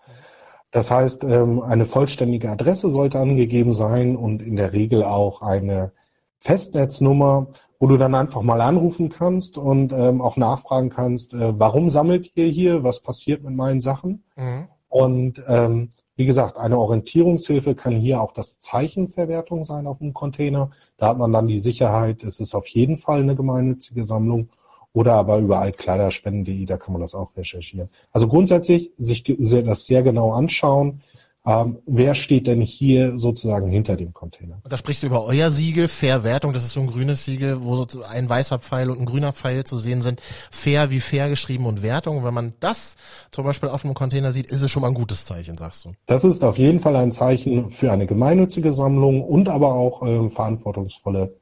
Das 0.72 0.92
heißt, 0.92 1.24
ähm, 1.24 1.62
eine 1.62 1.86
vollständige 1.86 2.52
Adresse 2.52 2.90
sollte 2.90 3.20
angegeben 3.20 3.74
sein 3.74 4.16
und 4.16 4.42
in 4.42 4.56
der 4.56 4.74
Regel 4.74 5.04
auch 5.04 5.42
eine 5.42 5.94
Festnetznummer 6.38 7.48
wo 7.80 7.88
du 7.88 7.98
dann 7.98 8.16
einfach 8.16 8.42
mal 8.42 8.62
anrufen 8.62 9.10
kannst 9.10 9.58
und 9.58 9.92
ähm, 9.92 10.22
auch 10.22 10.38
nachfragen 10.38 10.90
kannst, 10.90 11.34
äh, 11.34 11.60
warum 11.60 11.90
sammelt 11.90 12.32
ihr 12.36 12.48
hier, 12.48 12.84
was 12.84 13.02
passiert 13.02 13.44
mit 13.44 13.54
meinen 13.54 13.82
Sachen? 13.82 14.24
Mhm. 14.36 14.68
Und 14.88 15.44
ähm, 15.48 15.92
wie 16.16 16.26
gesagt, 16.26 16.58
eine 16.58 16.78
Orientierungshilfe 16.78 17.76
kann 17.76 17.94
hier 17.94 18.22
auch 18.22 18.32
das 18.32 18.60
Zeichenverwertung 18.60 19.64
sein 19.64 19.86
auf 19.86 19.98
dem 19.98 20.14
Container. 20.14 20.72
Da 20.98 21.10
hat 21.10 21.18
man 21.18 21.34
dann 21.34 21.48
die 21.48 21.60
Sicherheit, 21.60 22.24
es 22.24 22.40
ist 22.40 22.56
auf 22.56 22.68
jeden 22.68 22.96
Fall 22.96 23.20
eine 23.20 23.36
gemeinnützige 23.36 24.04
Sammlung 24.04 24.50
oder 24.94 25.14
aber 25.14 25.40
über 25.40 25.60
altkleiderspenden.de, 25.60 26.66
da 26.66 26.78
kann 26.78 26.94
man 26.94 27.02
das 27.02 27.16
auch 27.16 27.36
recherchieren. 27.36 27.90
Also 28.14 28.30
grundsätzlich 28.30 28.92
sich 28.96 29.24
das 29.24 29.86
sehr 29.86 30.04
genau 30.04 30.32
anschauen, 30.32 31.02
ähm, 31.46 31.78
wer 31.86 32.16
steht 32.16 32.48
denn 32.48 32.62
hier 32.62 33.18
sozusagen 33.18 33.68
hinter 33.68 33.96
dem 33.96 34.14
Container? 34.14 34.62
Da 34.68 34.78
sprichst 34.78 35.04
du 35.04 35.08
über 35.08 35.26
euer 35.26 35.50
Siegel, 35.50 35.88
Verwertung, 35.88 36.54
das 36.54 36.64
ist 36.64 36.74
so 36.74 36.82
ein 36.82 36.88
grünes 36.88 37.26
Siegel, 37.26 37.62
wo 37.62 37.76
so 37.76 38.02
ein 38.04 38.28
weißer 38.28 38.60
Pfeil 38.60 38.90
und 38.90 39.00
ein 39.00 39.06
grüner 39.06 39.32
Pfeil 39.32 39.64
zu 39.64 39.78
sehen 39.78 40.02
sind. 40.02 40.22
Fair 40.52 40.90
wie 40.90 41.00
fair 41.00 41.30
geschrieben 41.30 41.66
und 41.66 41.84
Wertung. 41.84 42.18
Und 42.18 42.24
wenn 42.24 42.34
man 42.34 42.54
das 42.60 42.96
zum 43.32 43.46
Beispiel 43.46 43.70
auf 43.70 43.86
einem 43.86 43.94
Container 43.94 44.32
sieht, 44.32 44.48
ist 44.48 44.62
es 44.62 44.72
schon 44.72 44.82
mal 44.82 44.88
ein 44.88 44.96
gutes 44.96 45.26
Zeichen, 45.26 45.58
sagst 45.58 45.86
du. 45.86 45.94
Das 46.08 46.24
ist 46.24 46.44
auf 46.44 46.58
jeden 46.58 46.80
Fall 46.80 46.96
ein 46.96 47.12
Zeichen 47.12 47.70
für 47.70 47.92
eine 47.92 48.08
gemeinnützige 48.08 48.72
Sammlung 48.72 49.24
und 49.24 49.48
aber 49.48 49.74
auch 49.74 50.02
ähm, 50.02 50.30
verantwortungsvolle 50.30 51.36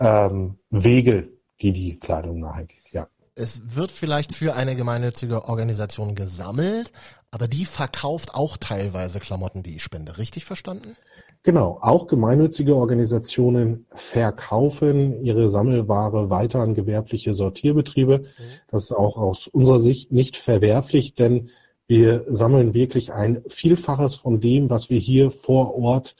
ähm, 0.00 0.58
Wege, 0.70 1.28
die 1.60 1.72
die 1.72 1.98
Kleidung 1.98 2.40
nahegeht. 2.40 2.92
Ja. 2.92 3.06
Es 3.38 3.76
wird 3.76 3.92
vielleicht 3.92 4.34
für 4.34 4.56
eine 4.56 4.74
gemeinnützige 4.74 5.44
Organisation 5.44 6.16
gesammelt, 6.16 6.92
aber 7.30 7.46
die 7.46 7.66
verkauft 7.66 8.34
auch 8.34 8.56
teilweise 8.56 9.20
Klamotten, 9.20 9.62
die 9.62 9.76
ich 9.76 9.84
spende. 9.84 10.18
Richtig 10.18 10.44
verstanden? 10.44 10.96
Genau, 11.44 11.78
auch 11.80 12.08
gemeinnützige 12.08 12.74
Organisationen 12.74 13.86
verkaufen 13.90 15.22
ihre 15.22 15.50
Sammelware 15.50 16.30
weiter 16.30 16.58
an 16.58 16.74
gewerbliche 16.74 17.32
Sortierbetriebe. 17.32 18.18
Mhm. 18.18 18.42
Das 18.66 18.84
ist 18.84 18.92
auch 18.92 19.16
aus 19.16 19.46
unserer 19.46 19.78
Sicht 19.78 20.10
nicht 20.10 20.36
verwerflich, 20.36 21.14
denn 21.14 21.50
wir 21.86 22.24
sammeln 22.26 22.74
wirklich 22.74 23.12
ein 23.12 23.44
Vielfaches 23.46 24.16
von 24.16 24.40
dem, 24.40 24.68
was 24.68 24.90
wir 24.90 24.98
hier 24.98 25.30
vor 25.30 25.78
Ort 25.78 26.16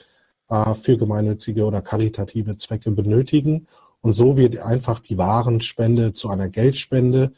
äh, 0.48 0.74
für 0.74 0.96
gemeinnützige 0.96 1.64
oder 1.64 1.82
karitative 1.82 2.54
Zwecke 2.54 2.92
benötigen. 2.92 3.66
Und 4.00 4.12
so 4.12 4.36
wird 4.36 4.58
einfach 4.58 5.00
die 5.00 5.18
Warenspende 5.18 6.12
zu 6.12 6.28
einer 6.28 6.48
Geldspende, 6.48 7.32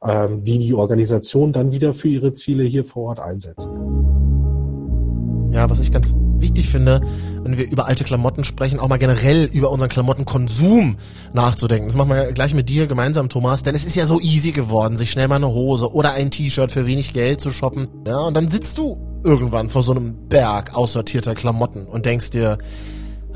äh, 0.00 0.28
die 0.30 0.58
die 0.58 0.74
Organisation 0.74 1.52
dann 1.52 1.72
wieder 1.72 1.94
für 1.94 2.08
ihre 2.08 2.34
Ziele 2.34 2.64
hier 2.64 2.84
vor 2.84 3.04
Ort 3.10 3.20
einsetzen 3.20 3.72
kann. 3.72 5.52
Ja, 5.52 5.70
was 5.70 5.80
ich 5.80 5.90
ganz 5.90 6.14
wichtig 6.38 6.68
finde, 6.68 7.00
wenn 7.42 7.56
wir 7.56 7.70
über 7.70 7.86
alte 7.86 8.04
Klamotten 8.04 8.44
sprechen, 8.44 8.78
auch 8.78 8.88
mal 8.88 8.98
generell 8.98 9.44
über 9.44 9.70
unseren 9.70 9.88
Klamottenkonsum 9.88 10.96
nachzudenken. 11.32 11.88
Das 11.88 11.96
machen 11.96 12.10
wir 12.10 12.32
gleich 12.32 12.52
mit 12.52 12.68
dir 12.68 12.86
gemeinsam, 12.86 13.30
Thomas, 13.30 13.62
denn 13.62 13.74
es 13.74 13.86
ist 13.86 13.96
ja 13.96 14.04
so 14.04 14.20
easy 14.20 14.52
geworden, 14.52 14.98
sich 14.98 15.10
schnell 15.10 15.28
mal 15.28 15.36
eine 15.36 15.48
Hose 15.48 15.92
oder 15.94 16.12
ein 16.12 16.30
T-Shirt 16.30 16.70
für 16.70 16.86
wenig 16.86 17.14
Geld 17.14 17.40
zu 17.40 17.50
shoppen. 17.50 17.88
Ja, 18.06 18.18
und 18.18 18.34
dann 18.34 18.48
sitzt 18.48 18.76
du 18.76 18.98
irgendwann 19.24 19.70
vor 19.70 19.82
so 19.82 19.92
einem 19.92 20.28
Berg 20.28 20.74
aussortierter 20.74 21.34
Klamotten 21.34 21.86
und 21.86 22.04
denkst 22.04 22.30
dir, 22.30 22.58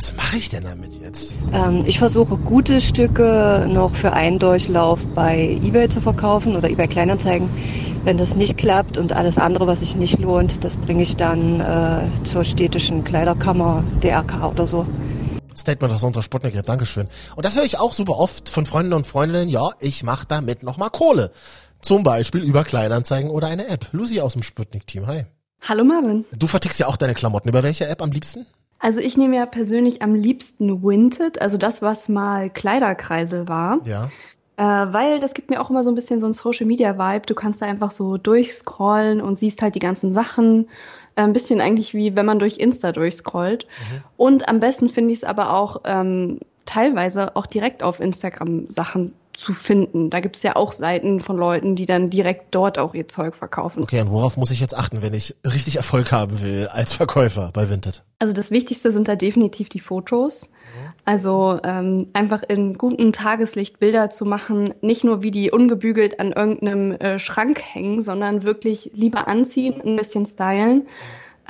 was 0.00 0.16
mache 0.16 0.38
ich 0.38 0.49
denn 0.49 0.64
damit 0.64 0.99
jetzt? 0.99 1.35
Ähm, 1.52 1.83
ich 1.85 1.99
versuche 1.99 2.38
gute 2.38 2.80
Stücke 2.80 3.66
noch 3.69 3.95
für 3.95 4.14
einen 4.14 4.38
Durchlauf 4.38 5.04
bei 5.14 5.61
eBay 5.62 5.90
zu 5.90 6.00
verkaufen 6.00 6.57
oder 6.57 6.71
eBay 6.71 6.88
Kleinanzeigen. 6.88 7.50
Wenn 8.04 8.16
das 8.16 8.35
nicht 8.35 8.57
klappt 8.57 8.97
und 8.97 9.12
alles 9.12 9.37
andere, 9.37 9.66
was 9.66 9.80
sich 9.80 9.97
nicht 9.97 10.19
lohnt, 10.19 10.64
das 10.64 10.78
bringe 10.78 11.02
ich 11.02 11.16
dann 11.16 11.61
äh, 11.61 12.23
zur 12.23 12.45
städtischen 12.45 13.04
Kleiderkammer, 13.04 13.85
DRK 14.02 14.50
oder 14.50 14.66
so. 14.66 14.87
Statement 15.54 15.92
aus 15.92 16.02
unserer 16.02 16.23
Sputnik 16.23 16.54
App, 16.54 16.64
Dankeschön. 16.64 17.07
Und 17.37 17.45
das 17.45 17.57
höre 17.57 17.64
ich 17.64 17.78
auch 17.78 17.92
super 17.92 18.16
oft 18.16 18.49
von 18.49 18.64
Freunden 18.64 18.95
und 18.95 19.07
Freundinnen, 19.07 19.50
ja, 19.50 19.73
ich 19.80 20.02
mache 20.02 20.25
damit 20.26 20.62
nochmal 20.62 20.88
Kohle. 20.88 21.30
Zum 21.83 22.04
Beispiel 22.04 22.42
über 22.42 22.64
Kleinanzeigen 22.64 23.30
oder 23.30 23.49
eine 23.49 23.69
App. 23.69 23.88
Lucy 23.92 24.23
aus 24.23 24.33
dem 24.33 24.42
Sputnik-Team, 24.42 25.07
hi. 25.07 25.26
Hallo 25.61 25.85
Marvin. 25.85 26.25
Du 26.35 26.47
vertickst 26.47 26.80
ja 26.80 26.87
auch 26.87 26.97
deine 26.97 27.12
Klamotten. 27.12 27.50
Über 27.50 27.62
welche 27.62 27.87
App 27.87 28.00
am 28.00 28.12
liebsten? 28.12 28.47
Also 28.80 29.00
ich 29.00 29.16
nehme 29.16 29.37
ja 29.37 29.46
persönlich 29.46 30.02
am 30.02 30.14
liebsten 30.14 30.82
Winted, 30.82 31.40
also 31.40 31.58
das, 31.58 31.82
was 31.82 32.08
mal 32.08 32.49
Kleiderkreisel 32.50 33.46
war. 33.46 33.78
Ja. 33.84 34.10
Äh, 34.56 34.92
weil 34.92 35.20
das 35.20 35.34
gibt 35.34 35.50
mir 35.50 35.60
auch 35.60 35.70
immer 35.70 35.84
so 35.84 35.90
ein 35.90 35.94
bisschen 35.94 36.20
so 36.20 36.26
ein 36.26 36.32
Social 36.32 36.66
Media 36.66 36.99
Vibe. 36.99 37.26
Du 37.26 37.34
kannst 37.34 37.62
da 37.62 37.66
einfach 37.66 37.90
so 37.90 38.16
durchscrollen 38.16 39.20
und 39.20 39.38
siehst 39.38 39.62
halt 39.62 39.75
die 39.75 39.80
ganzen 39.80 40.12
Sachen. 40.12 40.68
Äh, 41.14 41.22
ein 41.22 41.32
bisschen 41.32 41.60
eigentlich 41.60 41.94
wie 41.94 42.16
wenn 42.16 42.26
man 42.26 42.38
durch 42.38 42.58
Insta 42.58 42.92
durchscrollt. 42.92 43.66
Mhm. 43.66 44.02
Und 44.16 44.49
am 44.49 44.60
besten 44.60 44.88
finde 44.88 45.12
ich 45.12 45.18
es 45.18 45.25
aber 45.25 45.52
auch 45.54 45.82
ähm, 45.84 46.40
teilweise 46.64 47.37
auch 47.37 47.46
direkt 47.46 47.82
auf 47.82 48.00
Instagram 48.00 48.68
Sachen 48.68 49.12
zu 49.40 49.54
finden. 49.54 50.11
Da 50.11 50.20
gibt 50.20 50.37
es 50.37 50.42
ja 50.42 50.54
auch 50.54 50.73
Seiten 50.73 51.18
von 51.18 51.37
Leuten, 51.37 51.75
die 51.75 51.87
dann 51.87 52.11
direkt 52.11 52.54
dort 52.54 52.78
auch 52.78 52.94
ihr 52.94 53.09
Zeug 53.09 53.35
verkaufen. 53.35 53.82
Okay, 53.82 54.00
und 54.00 54.11
worauf 54.11 54.37
muss 54.37 54.50
ich 54.50 54.61
jetzt 54.61 54.76
achten, 54.76 55.02
wenn 55.02 55.14
ich 55.14 55.35
richtig 55.44 55.76
Erfolg 55.76 56.12
haben 56.12 56.42
will 56.42 56.68
als 56.70 56.92
Verkäufer 56.94 57.50
bei 57.52 57.70
Vinted? 57.70 58.04
Also 58.18 58.35
das 58.35 58.50
Wichtigste 58.50 58.90
sind 58.90 59.09
da 59.09 59.16
definitiv 59.16 59.68
die 59.68 59.80
Fotos. 59.80 60.49
Also 61.04 61.59
ähm, 61.64 62.09
einfach 62.12 62.42
in 62.47 62.76
gutem 62.78 63.12
Tageslicht 63.12 63.80
Bilder 63.80 64.11
zu 64.11 64.25
machen, 64.25 64.75
nicht 64.82 65.02
nur 65.02 65.23
wie 65.23 65.30
die 65.30 65.50
ungebügelt 65.50 66.20
an 66.20 66.32
irgendeinem 66.32 66.92
äh, 66.92 67.18
Schrank 67.18 67.61
hängen, 67.61 68.00
sondern 68.00 68.42
wirklich 68.42 68.90
lieber 68.94 69.26
anziehen, 69.26 69.80
ein 69.85 69.97
bisschen 69.97 70.26
stylen. 70.26 70.87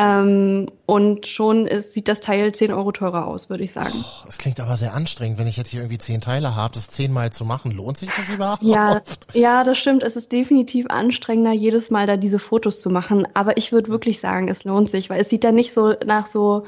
Ähm, 0.02 0.68
und 0.86 1.26
schon 1.26 1.66
ist, 1.66 1.92
sieht 1.92 2.08
das 2.08 2.20
Teil 2.20 2.52
10 2.52 2.72
Euro 2.72 2.90
teurer 2.90 3.26
aus, 3.26 3.50
würde 3.50 3.64
ich 3.64 3.72
sagen. 3.72 4.02
Das 4.24 4.38
klingt 4.38 4.58
aber 4.58 4.78
sehr 4.78 4.94
anstrengend, 4.94 5.38
wenn 5.38 5.46
ich 5.46 5.58
jetzt 5.58 5.68
hier 5.68 5.80
irgendwie 5.80 5.98
zehn 5.98 6.22
Teile 6.22 6.56
habe, 6.56 6.72
das 6.72 6.88
zehnmal 6.88 7.32
zu 7.32 7.44
machen. 7.44 7.70
Lohnt 7.70 7.98
sich 7.98 8.08
das 8.16 8.30
überhaupt? 8.30 8.62
Ja, 8.62 9.02
ja, 9.34 9.62
das 9.62 9.76
stimmt. 9.76 10.02
Es 10.02 10.16
ist 10.16 10.32
definitiv 10.32 10.86
anstrengender, 10.88 11.52
jedes 11.52 11.90
Mal 11.90 12.06
da 12.06 12.16
diese 12.16 12.38
Fotos 12.38 12.80
zu 12.80 12.88
machen. 12.88 13.28
Aber 13.34 13.58
ich 13.58 13.72
würde 13.72 13.90
wirklich 13.90 14.20
sagen, 14.20 14.48
es 14.48 14.64
lohnt 14.64 14.88
sich, 14.88 15.10
weil 15.10 15.20
es 15.20 15.28
sieht 15.28 15.44
ja 15.44 15.52
nicht 15.52 15.74
so 15.74 15.92
nach 16.06 16.24
so 16.24 16.64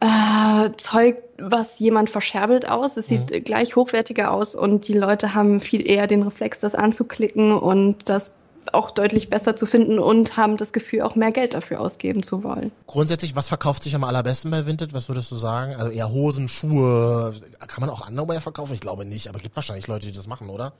äh, 0.00 0.70
Zeug, 0.76 1.18
was 1.38 1.78
jemand 1.78 2.10
verscherbelt 2.10 2.68
aus. 2.68 2.96
Es 2.96 3.06
sieht 3.06 3.30
mhm. 3.30 3.44
gleich 3.44 3.76
hochwertiger 3.76 4.32
aus 4.32 4.56
und 4.56 4.88
die 4.88 4.92
Leute 4.94 5.34
haben 5.34 5.60
viel 5.60 5.88
eher 5.88 6.08
den 6.08 6.24
Reflex, 6.24 6.58
das 6.58 6.74
anzuklicken 6.74 7.52
und 7.52 8.08
das 8.08 8.40
auch 8.72 8.90
deutlich 8.90 9.28
besser 9.28 9.56
zu 9.56 9.66
finden 9.66 9.98
und 9.98 10.36
haben 10.36 10.56
das 10.56 10.72
Gefühl, 10.72 11.02
auch 11.02 11.14
mehr 11.14 11.32
Geld 11.32 11.54
dafür 11.54 11.80
ausgeben 11.80 12.22
zu 12.22 12.42
wollen. 12.42 12.72
Grundsätzlich, 12.86 13.36
was 13.36 13.48
verkauft 13.48 13.82
sich 13.82 13.94
am 13.94 14.04
allerbesten 14.04 14.50
bei 14.50 14.66
Vinted? 14.66 14.94
Was 14.94 15.08
würdest 15.08 15.30
du 15.30 15.36
sagen? 15.36 15.74
Also 15.74 15.90
eher 15.90 16.10
Hosen, 16.10 16.48
Schuhe. 16.48 17.34
Kann 17.66 17.80
man 17.80 17.90
auch 17.90 18.06
andere 18.06 18.40
verkaufen? 18.40 18.74
Ich 18.74 18.80
glaube 18.80 19.04
nicht, 19.04 19.28
aber 19.28 19.38
gibt 19.38 19.56
wahrscheinlich 19.56 19.86
Leute, 19.86 20.06
die 20.06 20.12
das 20.12 20.26
machen, 20.26 20.48
oder? 20.48 20.72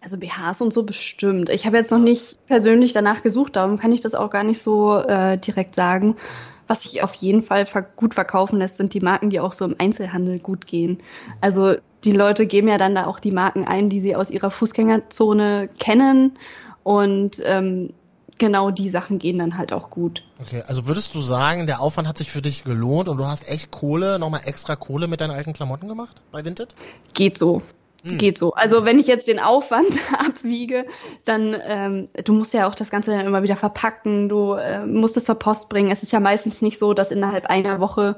Also 0.00 0.16
BHs 0.16 0.62
und 0.62 0.72
so 0.72 0.84
bestimmt. 0.84 1.50
Ich 1.50 1.66
habe 1.66 1.76
jetzt 1.76 1.90
noch 1.90 1.98
nicht 1.98 2.36
persönlich 2.46 2.92
danach 2.94 3.22
gesucht, 3.22 3.56
darum 3.56 3.78
kann 3.78 3.92
ich 3.92 4.00
das 4.00 4.14
auch 4.14 4.30
gar 4.30 4.44
nicht 4.44 4.62
so 4.62 4.96
äh, 4.96 5.36
direkt 5.36 5.74
sagen. 5.74 6.16
Was 6.66 6.84
sich 6.84 7.02
auf 7.02 7.14
jeden 7.14 7.42
Fall 7.42 7.66
gut 7.96 8.14
verkaufen 8.14 8.58
lässt, 8.58 8.76
sind 8.76 8.94
die 8.94 9.00
Marken, 9.00 9.28
die 9.28 9.40
auch 9.40 9.52
so 9.52 9.64
im 9.64 9.74
Einzelhandel 9.78 10.38
gut 10.38 10.66
gehen. 10.66 11.02
Also 11.40 11.74
die 12.04 12.12
Leute 12.12 12.46
geben 12.46 12.68
ja 12.68 12.78
dann 12.78 12.94
da 12.94 13.06
auch 13.06 13.20
die 13.20 13.32
Marken 13.32 13.66
ein, 13.66 13.90
die 13.90 14.00
sie 14.00 14.16
aus 14.16 14.30
ihrer 14.30 14.50
Fußgängerzone 14.50 15.68
kennen. 15.78 16.38
Und 16.90 17.40
ähm, 17.44 17.90
genau 18.38 18.72
die 18.72 18.88
Sachen 18.88 19.20
gehen 19.20 19.38
dann 19.38 19.56
halt 19.56 19.72
auch 19.72 19.90
gut. 19.90 20.24
Okay, 20.40 20.64
also 20.66 20.88
würdest 20.88 21.14
du 21.14 21.20
sagen, 21.20 21.68
der 21.68 21.80
Aufwand 21.80 22.08
hat 22.08 22.18
sich 22.18 22.32
für 22.32 22.42
dich 22.42 22.64
gelohnt 22.64 23.08
und 23.08 23.18
du 23.18 23.24
hast 23.24 23.48
echt 23.48 23.70
Kohle, 23.70 24.18
nochmal 24.18 24.40
extra 24.44 24.74
Kohle 24.74 25.06
mit 25.06 25.20
deinen 25.20 25.30
alten 25.30 25.52
Klamotten 25.52 25.86
gemacht 25.86 26.20
bei 26.32 26.44
Vinted? 26.44 26.74
Geht 27.14 27.38
so. 27.38 27.62
Hm. 28.02 28.18
Geht 28.18 28.38
so. 28.38 28.54
Also 28.54 28.84
wenn 28.84 28.98
ich 28.98 29.06
jetzt 29.06 29.28
den 29.28 29.38
Aufwand 29.38 30.00
abwiege, 30.18 30.84
dann 31.24 31.56
ähm, 31.64 32.08
du 32.24 32.32
musst 32.32 32.52
ja 32.54 32.68
auch 32.68 32.74
das 32.74 32.90
Ganze 32.90 33.12
dann 33.12 33.24
immer 33.24 33.44
wieder 33.44 33.54
verpacken, 33.54 34.28
du 34.28 34.54
äh, 34.54 34.84
musst 34.84 35.16
es 35.16 35.26
zur 35.26 35.38
Post 35.38 35.68
bringen. 35.68 35.92
Es 35.92 36.02
ist 36.02 36.10
ja 36.10 36.18
meistens 36.18 36.60
nicht 36.60 36.76
so, 36.76 36.92
dass 36.92 37.12
innerhalb 37.12 37.46
einer 37.46 37.78
Woche 37.78 38.16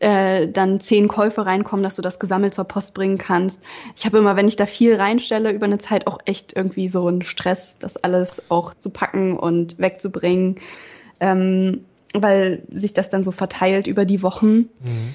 äh, 0.00 0.48
dann 0.48 0.80
zehn 0.80 1.08
Käufe 1.08 1.46
reinkommen, 1.46 1.82
dass 1.82 1.96
du 1.96 2.02
das 2.02 2.18
gesammelt 2.18 2.54
zur 2.54 2.64
Post 2.64 2.94
bringen 2.94 3.18
kannst. 3.18 3.60
Ich 3.96 4.04
habe 4.04 4.18
immer, 4.18 4.36
wenn 4.36 4.48
ich 4.48 4.56
da 4.56 4.66
viel 4.66 4.96
reinstelle, 4.96 5.52
über 5.52 5.66
eine 5.66 5.78
Zeit 5.78 6.06
auch 6.06 6.18
echt 6.24 6.54
irgendwie 6.54 6.88
so 6.88 7.06
einen 7.06 7.22
Stress, 7.22 7.76
das 7.78 7.96
alles 7.96 8.42
auch 8.50 8.74
zu 8.74 8.90
packen 8.90 9.36
und 9.36 9.78
wegzubringen, 9.78 10.56
ähm, 11.20 11.84
weil 12.12 12.62
sich 12.72 12.94
das 12.94 13.08
dann 13.08 13.22
so 13.22 13.30
verteilt 13.30 13.86
über 13.86 14.04
die 14.04 14.22
Wochen. 14.22 14.68
Mhm. 14.80 15.14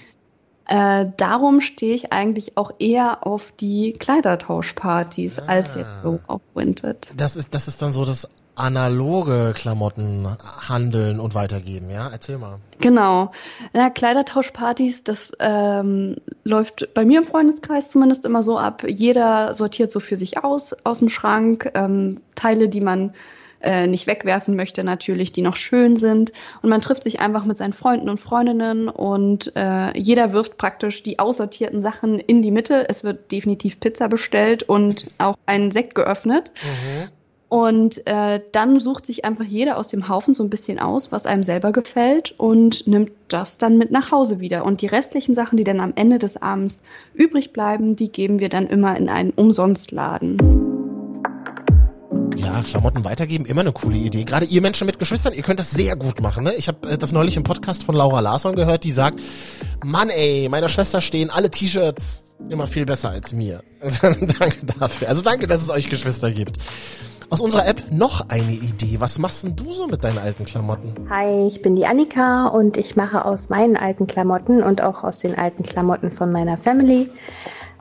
Äh, 0.65 1.07
darum 1.17 1.61
stehe 1.61 1.95
ich 1.95 2.13
eigentlich 2.13 2.55
auch 2.55 2.71
eher 2.77 3.25
auf 3.25 3.51
die 3.59 3.93
Kleidertauschpartys 3.93 5.39
ah. 5.39 5.45
als 5.47 5.75
jetzt 5.75 6.01
so 6.01 6.19
auf 6.27 6.41
Winted. 6.53 7.11
Das 7.17 7.35
ist, 7.35 7.53
das 7.55 7.67
ist 7.67 7.81
dann 7.81 7.91
so 7.91 8.05
das 8.05 8.29
analoge 8.59 9.53
Klamotten 9.55 10.27
handeln 10.67 11.19
und 11.19 11.33
weitergeben, 11.33 11.89
ja? 11.89 12.09
Erzähl 12.11 12.37
mal. 12.37 12.59
Genau. 12.79 13.31
Ja, 13.73 13.89
Kleidertauschpartys, 13.89 15.03
das 15.03 15.31
ähm, 15.39 16.17
läuft 16.43 16.93
bei 16.93 17.05
mir 17.05 17.19
im 17.19 17.25
Freundeskreis 17.25 17.91
zumindest 17.91 18.25
immer 18.25 18.43
so 18.43 18.57
ab. 18.57 18.83
Jeder 18.87 19.55
sortiert 19.55 19.91
so 19.91 19.99
für 19.99 20.17
sich 20.17 20.43
aus, 20.43 20.73
aus 20.83 20.99
dem 20.99 21.09
Schrank, 21.09 21.71
ähm, 21.73 22.15
Teile, 22.35 22.69
die 22.69 22.81
man 22.81 23.13
äh, 23.61 23.87
nicht 23.87 24.07
wegwerfen 24.07 24.55
möchte, 24.55 24.83
natürlich, 24.83 25.31
die 25.31 25.41
noch 25.41 25.55
schön 25.55 25.97
sind. 25.97 26.31
Und 26.61 26.69
man 26.69 26.81
trifft 26.81 27.03
sich 27.03 27.19
einfach 27.19 27.45
mit 27.45 27.57
seinen 27.57 27.73
Freunden 27.73 28.09
und 28.09 28.19
Freundinnen 28.19 28.87
und 28.87 29.51
äh, 29.55 29.97
jeder 29.97 30.31
wirft 30.33 30.57
praktisch 30.57 31.03
die 31.03 31.19
aussortierten 31.19 31.81
Sachen 31.81 32.19
in 32.19 32.41
die 32.41 32.51
Mitte. 32.51 32.87
Es 32.87 33.03
wird 33.03 33.31
definitiv 33.31 33.79
Pizza 33.79 34.07
bestellt 34.07 34.63
und 34.63 35.11
auch 35.17 35.35
ein 35.45 35.71
Sekt 35.71 35.95
geöffnet. 35.95 36.51
Mhm. 36.63 37.09
Und 37.49 38.05
äh, 38.05 38.41
dann 38.51 38.79
sucht 38.79 39.07
sich 39.07 39.25
einfach 39.25 39.43
jeder 39.43 39.77
aus 39.77 39.87
dem 39.87 40.07
Haufen 40.07 40.35
so 40.35 40.43
ein 40.43 40.51
bisschen 40.51 40.79
aus, 40.79 41.11
was 41.11 41.25
einem 41.25 41.43
selber 41.43 41.71
gefällt 41.71 42.35
und 42.37 42.85
nimmt 42.85 43.11
das 43.27 43.57
dann 43.57 43.79
mit 43.79 43.89
nach 43.89 44.11
Hause 44.11 44.39
wieder. 44.39 44.65
Und 44.65 44.81
die 44.81 44.87
restlichen 44.87 45.33
Sachen, 45.33 45.57
die 45.57 45.63
dann 45.63 45.79
am 45.79 45.93
Ende 45.95 46.19
des 46.19 46.39
Abends 46.39 46.83
übrig 47.15 47.51
bleiben, 47.51 47.95
die 47.95 48.11
geben 48.11 48.39
wir 48.39 48.49
dann 48.49 48.67
immer 48.67 48.95
in 48.97 49.09
einen 49.09 49.31
Umsonstladen. 49.31 50.37
Ja, 52.35 52.61
Klamotten 52.61 53.03
weitergeben, 53.03 53.45
immer 53.45 53.61
eine 53.61 53.71
coole 53.71 53.97
Idee. 53.97 54.23
Gerade 54.25 54.45
ihr 54.45 54.61
Menschen 54.61 54.85
mit 54.85 54.99
Geschwistern, 54.99 55.33
ihr 55.33 55.41
könnt 55.41 55.59
das 55.59 55.71
sehr 55.71 55.95
gut 55.95 56.21
machen. 56.21 56.43
Ne? 56.43 56.53
Ich 56.53 56.67
habe 56.67 56.87
äh, 56.87 56.97
das 56.99 57.11
neulich 57.11 57.35
im 57.35 57.43
Podcast 57.43 57.83
von 57.83 57.95
Laura 57.95 58.19
Larsson 58.19 58.55
gehört, 58.55 58.83
die 58.83 58.91
sagt, 58.91 59.19
Mann 59.83 60.09
ey, 60.09 60.47
meiner 60.49 60.69
Schwester 60.69 61.01
stehen 61.01 61.31
alle 61.31 61.49
T-Shirts 61.49 62.35
immer 62.47 62.67
viel 62.67 62.85
besser 62.85 63.09
als 63.09 63.33
mir. 63.33 63.63
danke 64.01 64.65
dafür. 64.79 65.09
Also 65.09 65.23
danke, 65.23 65.47
dass 65.47 65.63
es 65.63 65.69
euch 65.69 65.89
Geschwister 65.89 66.31
gibt. 66.31 66.57
Aus 67.29 67.41
unserer 67.41 67.67
App 67.67 67.91
noch 67.91 68.29
eine 68.29 68.53
Idee. 68.53 68.99
Was 68.99 69.19
machst 69.19 69.43
denn 69.43 69.55
du 69.55 69.71
so 69.71 69.87
mit 69.87 70.03
deinen 70.03 70.17
alten 70.17 70.45
Klamotten? 70.45 70.95
Hi, 71.09 71.47
ich 71.47 71.61
bin 71.61 71.75
die 71.75 71.85
Annika 71.85 72.47
und 72.47 72.77
ich 72.77 72.95
mache 72.95 73.25
aus 73.25 73.49
meinen 73.49 73.77
alten 73.77 74.07
Klamotten 74.07 74.63
und 74.63 74.81
auch 74.81 75.03
aus 75.03 75.19
den 75.19 75.37
alten 75.37 75.63
Klamotten 75.63 76.11
von 76.11 76.31
meiner 76.31 76.57
Family 76.57 77.09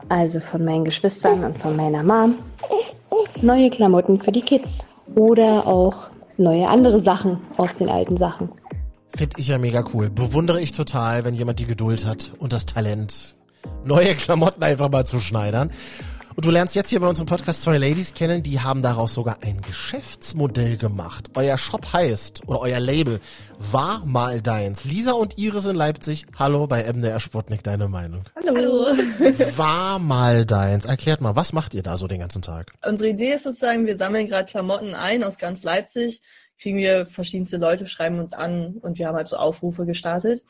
also 0.09 0.39
von 0.39 0.65
meinen 0.65 0.85
Geschwistern 0.85 1.43
und 1.43 1.57
von 1.57 1.75
meiner 1.75 2.03
Mom, 2.03 2.35
neue 3.41 3.69
Klamotten 3.69 4.21
für 4.21 4.31
die 4.31 4.41
Kids 4.41 4.85
oder 5.15 5.67
auch 5.67 6.09
neue 6.37 6.67
andere 6.67 6.99
Sachen 6.99 7.39
aus 7.57 7.75
den 7.75 7.89
alten 7.89 8.17
Sachen. 8.17 8.49
Finde 9.15 9.37
ich 9.39 9.47
ja 9.47 9.57
mega 9.57 9.83
cool. 9.93 10.09
Bewundere 10.09 10.61
ich 10.61 10.71
total, 10.71 11.25
wenn 11.25 11.33
jemand 11.33 11.59
die 11.59 11.65
Geduld 11.65 12.05
hat 12.05 12.33
und 12.39 12.53
das 12.53 12.65
Talent, 12.65 13.35
neue 13.83 14.15
Klamotten 14.15 14.63
einfach 14.63 14.89
mal 14.89 15.05
zu 15.05 15.19
schneidern. 15.19 15.71
Und 16.39 16.45
du 16.45 16.51
lernst 16.51 16.73
jetzt 16.73 16.89
hier 16.89 17.01
bei 17.01 17.07
uns 17.09 17.19
im 17.19 17.25
Podcast 17.25 17.63
zwei 17.63 17.77
Ladies 17.77 18.13
kennen, 18.13 18.41
die 18.41 18.61
haben 18.61 18.81
daraus 18.81 19.13
sogar 19.13 19.39
ein 19.43 19.59
Geschäftsmodell 19.59 20.77
gemacht. 20.77 21.31
Euer 21.35 21.57
Shop 21.57 21.91
heißt, 21.91 22.43
oder 22.47 22.61
euer 22.61 22.79
Label, 22.79 23.19
war 23.57 24.05
mal 24.05 24.41
deins. 24.41 24.85
Lisa 24.85 25.11
und 25.11 25.37
Iris 25.37 25.65
in 25.65 25.75
Leipzig. 25.75 26.27
Hallo 26.37 26.65
bei 26.65 26.89
MDR 26.89 27.19
Sputnik, 27.19 27.61
deine 27.63 27.89
Meinung. 27.89 28.23
Hallo. 28.37 28.87
War 29.57 29.99
mal 29.99 30.45
deins. 30.45 30.85
Erklärt 30.85 31.19
mal, 31.19 31.35
was 31.35 31.51
macht 31.51 31.73
ihr 31.73 31.83
da 31.83 31.97
so 31.97 32.07
den 32.07 32.21
ganzen 32.21 32.41
Tag? 32.41 32.71
Unsere 32.87 33.09
Idee 33.09 33.33
ist 33.33 33.43
sozusagen, 33.43 33.85
wir 33.85 33.97
sammeln 33.97 34.29
gerade 34.29 34.49
Klamotten 34.49 34.95
ein 34.95 35.25
aus 35.25 35.39
ganz 35.39 35.63
Leipzig, 35.63 36.21
kriegen 36.57 36.77
wir 36.77 37.05
verschiedenste 37.05 37.57
Leute, 37.57 37.85
schreiben 37.85 38.17
uns 38.17 38.31
an 38.31 38.77
und 38.79 38.97
wir 38.97 39.09
haben 39.09 39.17
halt 39.17 39.27
so 39.27 39.35
Aufrufe 39.35 39.85
gestartet. 39.85 40.41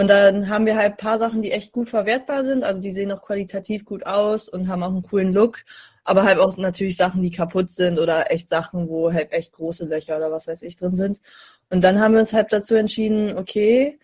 Und 0.00 0.08
dann 0.08 0.48
haben 0.48 0.64
wir 0.64 0.76
halt 0.76 0.96
paar 0.96 1.18
Sachen, 1.18 1.42
die 1.42 1.52
echt 1.52 1.72
gut 1.72 1.90
verwertbar 1.90 2.42
sind. 2.42 2.64
Also 2.64 2.80
die 2.80 2.90
sehen 2.90 3.12
auch 3.12 3.20
qualitativ 3.20 3.84
gut 3.84 4.06
aus 4.06 4.48
und 4.48 4.66
haben 4.66 4.82
auch 4.82 4.88
einen 4.92 5.02
coolen 5.02 5.34
Look. 5.34 5.58
Aber 6.04 6.24
halt 6.24 6.38
auch 6.38 6.56
natürlich 6.56 6.96
Sachen, 6.96 7.20
die 7.22 7.30
kaputt 7.30 7.70
sind 7.70 7.98
oder 7.98 8.30
echt 8.30 8.48
Sachen, 8.48 8.88
wo 8.88 9.12
halt 9.12 9.30
echt 9.32 9.52
große 9.52 9.84
Löcher 9.84 10.16
oder 10.16 10.32
was 10.32 10.48
weiß 10.48 10.62
ich 10.62 10.78
drin 10.78 10.96
sind. 10.96 11.20
Und 11.68 11.84
dann 11.84 12.00
haben 12.00 12.14
wir 12.14 12.20
uns 12.20 12.32
halt 12.32 12.50
dazu 12.50 12.76
entschieden, 12.76 13.36
okay, 13.36 13.98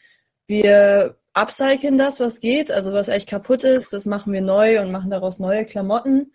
wir 0.46 1.16
upcyclen 1.32 1.96
das, 1.96 2.20
was 2.20 2.40
geht, 2.40 2.70
also 2.70 2.92
was 2.92 3.08
echt 3.08 3.30
kaputt 3.30 3.64
ist, 3.64 3.94
das 3.94 4.04
machen 4.04 4.34
wir 4.34 4.42
neu 4.42 4.82
und 4.82 4.92
machen 4.92 5.08
daraus 5.10 5.38
neue 5.38 5.64
Klamotten. 5.64 6.30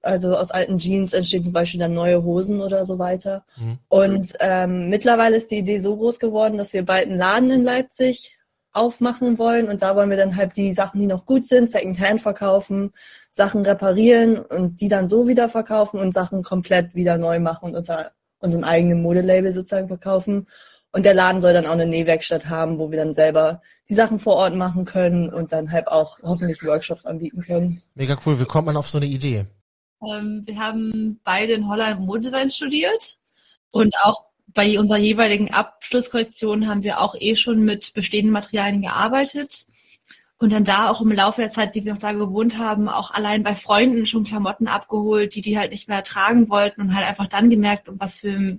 Also 0.00 0.34
aus 0.34 0.50
alten 0.50 0.78
Jeans 0.78 1.12
entstehen 1.12 1.44
zum 1.44 1.52
Beispiel 1.52 1.80
dann 1.80 1.92
neue 1.92 2.24
Hosen 2.24 2.62
oder 2.62 2.86
so 2.86 2.98
weiter. 2.98 3.44
Mhm. 3.58 3.78
Und 3.88 4.32
ähm, 4.40 4.88
mittlerweile 4.88 5.36
ist 5.36 5.50
die 5.50 5.58
Idee 5.58 5.80
so 5.80 5.98
groß 5.98 6.18
geworden, 6.18 6.56
dass 6.56 6.72
wir 6.72 6.82
bald 6.82 7.08
einen 7.08 7.18
Laden 7.18 7.50
in 7.50 7.62
Leipzig 7.62 8.38
aufmachen 8.72 9.38
wollen 9.38 9.68
und 9.68 9.82
da 9.82 9.96
wollen 9.96 10.10
wir 10.10 10.16
dann 10.16 10.36
halt 10.36 10.56
die 10.56 10.72
Sachen, 10.72 11.00
die 11.00 11.06
noch 11.06 11.26
gut 11.26 11.46
sind, 11.46 11.70
Secondhand 11.70 12.20
verkaufen, 12.20 12.92
Sachen 13.30 13.62
reparieren 13.62 14.38
und 14.38 14.80
die 14.80 14.88
dann 14.88 15.08
so 15.08 15.28
wieder 15.28 15.48
verkaufen 15.48 16.00
und 16.00 16.12
Sachen 16.12 16.42
komplett 16.42 16.94
wieder 16.94 17.18
neu 17.18 17.38
machen 17.38 17.66
und 17.66 17.76
unter 17.76 18.12
unserem 18.40 18.64
eigenen 18.64 19.02
Modelabel 19.02 19.52
sozusagen 19.52 19.88
verkaufen. 19.88 20.48
Und 20.94 21.06
der 21.06 21.14
Laden 21.14 21.40
soll 21.40 21.54
dann 21.54 21.66
auch 21.66 21.72
eine 21.72 21.86
Nähwerkstatt 21.86 22.48
haben, 22.50 22.78
wo 22.78 22.90
wir 22.90 22.98
dann 22.98 23.14
selber 23.14 23.62
die 23.88 23.94
Sachen 23.94 24.18
vor 24.18 24.36
Ort 24.36 24.54
machen 24.54 24.84
können 24.84 25.32
und 25.32 25.52
dann 25.52 25.72
halt 25.72 25.88
auch 25.88 26.18
hoffentlich 26.22 26.62
Workshops 26.62 27.06
anbieten 27.06 27.40
können. 27.40 27.82
Mega 27.94 28.16
cool. 28.26 28.38
Wie 28.38 28.44
kommt 28.44 28.66
man 28.66 28.76
auf 28.76 28.88
so 28.88 28.98
eine 28.98 29.06
Idee? 29.06 29.46
Ähm, 30.06 30.42
wir 30.44 30.58
haben 30.58 31.20
beide 31.24 31.54
in 31.54 31.68
Holland 31.68 32.00
Modedesign 32.00 32.50
studiert 32.50 33.16
und 33.70 33.94
auch 34.02 34.31
bei 34.54 34.78
unserer 34.78 34.98
jeweiligen 34.98 35.52
Abschlusskorrektion 35.52 36.68
haben 36.68 36.82
wir 36.82 37.00
auch 37.00 37.14
eh 37.18 37.34
schon 37.34 37.64
mit 37.64 37.94
bestehenden 37.94 38.32
Materialien 38.32 38.82
gearbeitet. 38.82 39.66
Und 40.38 40.52
dann 40.52 40.64
da 40.64 40.90
auch 40.90 41.00
im 41.00 41.12
Laufe 41.12 41.40
der 41.40 41.50
Zeit, 41.50 41.74
die 41.74 41.84
wir 41.84 41.94
noch 41.94 42.00
da 42.00 42.12
gewohnt 42.12 42.58
haben, 42.58 42.88
auch 42.88 43.12
allein 43.12 43.44
bei 43.44 43.54
Freunden 43.54 44.06
schon 44.06 44.24
Klamotten 44.24 44.66
abgeholt, 44.66 45.36
die 45.36 45.40
die 45.40 45.56
halt 45.56 45.70
nicht 45.70 45.88
mehr 45.88 46.02
tragen 46.02 46.48
wollten 46.48 46.80
und 46.80 46.94
halt 46.96 47.06
einfach 47.06 47.28
dann 47.28 47.48
gemerkt, 47.48 47.88
um 47.88 48.00
was 48.00 48.18
für 48.18 48.58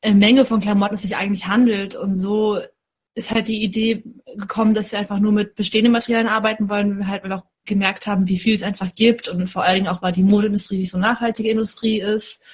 eine 0.00 0.14
Menge 0.14 0.44
von 0.44 0.60
Klamotten 0.60 0.94
es 0.94 1.02
sich 1.02 1.16
eigentlich 1.16 1.48
handelt. 1.48 1.96
Und 1.96 2.14
so 2.14 2.60
ist 3.16 3.32
halt 3.32 3.48
die 3.48 3.64
Idee 3.64 4.04
gekommen, 4.36 4.74
dass 4.74 4.92
wir 4.92 5.00
einfach 5.00 5.18
nur 5.18 5.32
mit 5.32 5.56
bestehenden 5.56 5.92
Materialien 5.92 6.28
arbeiten 6.28 6.68
wollen, 6.68 6.90
weil 6.90 6.98
wir 6.98 7.08
halt 7.08 7.24
einfach 7.24 7.44
gemerkt 7.64 8.06
haben, 8.06 8.28
wie 8.28 8.38
viel 8.38 8.54
es 8.54 8.62
einfach 8.62 8.94
gibt 8.94 9.28
und 9.28 9.48
vor 9.48 9.64
allen 9.64 9.76
Dingen 9.76 9.88
auch, 9.88 10.02
weil 10.02 10.12
die 10.12 10.22
Modeindustrie 10.22 10.78
nicht 10.78 10.92
so 10.92 10.98
nachhaltige 10.98 11.50
Industrie 11.50 12.00
ist 12.00 12.44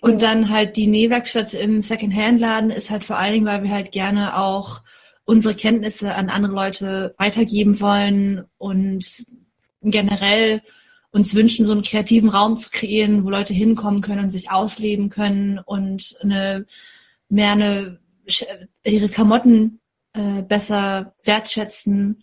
und 0.00 0.22
dann 0.22 0.50
halt 0.50 0.76
die 0.76 0.86
Nähwerkstatt 0.86 1.54
im 1.54 1.80
Secondhand-Laden 1.80 2.70
ist 2.70 2.90
halt 2.90 3.04
vor 3.04 3.16
allen 3.18 3.34
Dingen, 3.34 3.46
weil 3.46 3.62
wir 3.62 3.70
halt 3.70 3.92
gerne 3.92 4.36
auch 4.36 4.82
unsere 5.24 5.54
Kenntnisse 5.54 6.14
an 6.14 6.30
andere 6.30 6.54
Leute 6.54 7.14
weitergeben 7.18 7.80
wollen 7.80 8.44
und 8.58 9.26
generell 9.82 10.62
uns 11.10 11.34
wünschen, 11.34 11.64
so 11.64 11.72
einen 11.72 11.82
kreativen 11.82 12.28
Raum 12.28 12.56
zu 12.56 12.70
kreieren, 12.70 13.24
wo 13.24 13.30
Leute 13.30 13.54
hinkommen 13.54 14.02
können 14.02 14.24
und 14.24 14.28
sich 14.28 14.50
ausleben 14.50 15.08
können 15.08 15.58
und 15.58 16.16
eine 16.22 16.66
mehr 17.28 17.52
eine 17.52 17.98
ihre 18.84 19.08
Klamotten 19.08 19.80
äh, 20.12 20.42
besser 20.42 21.14
wertschätzen. 21.24 22.22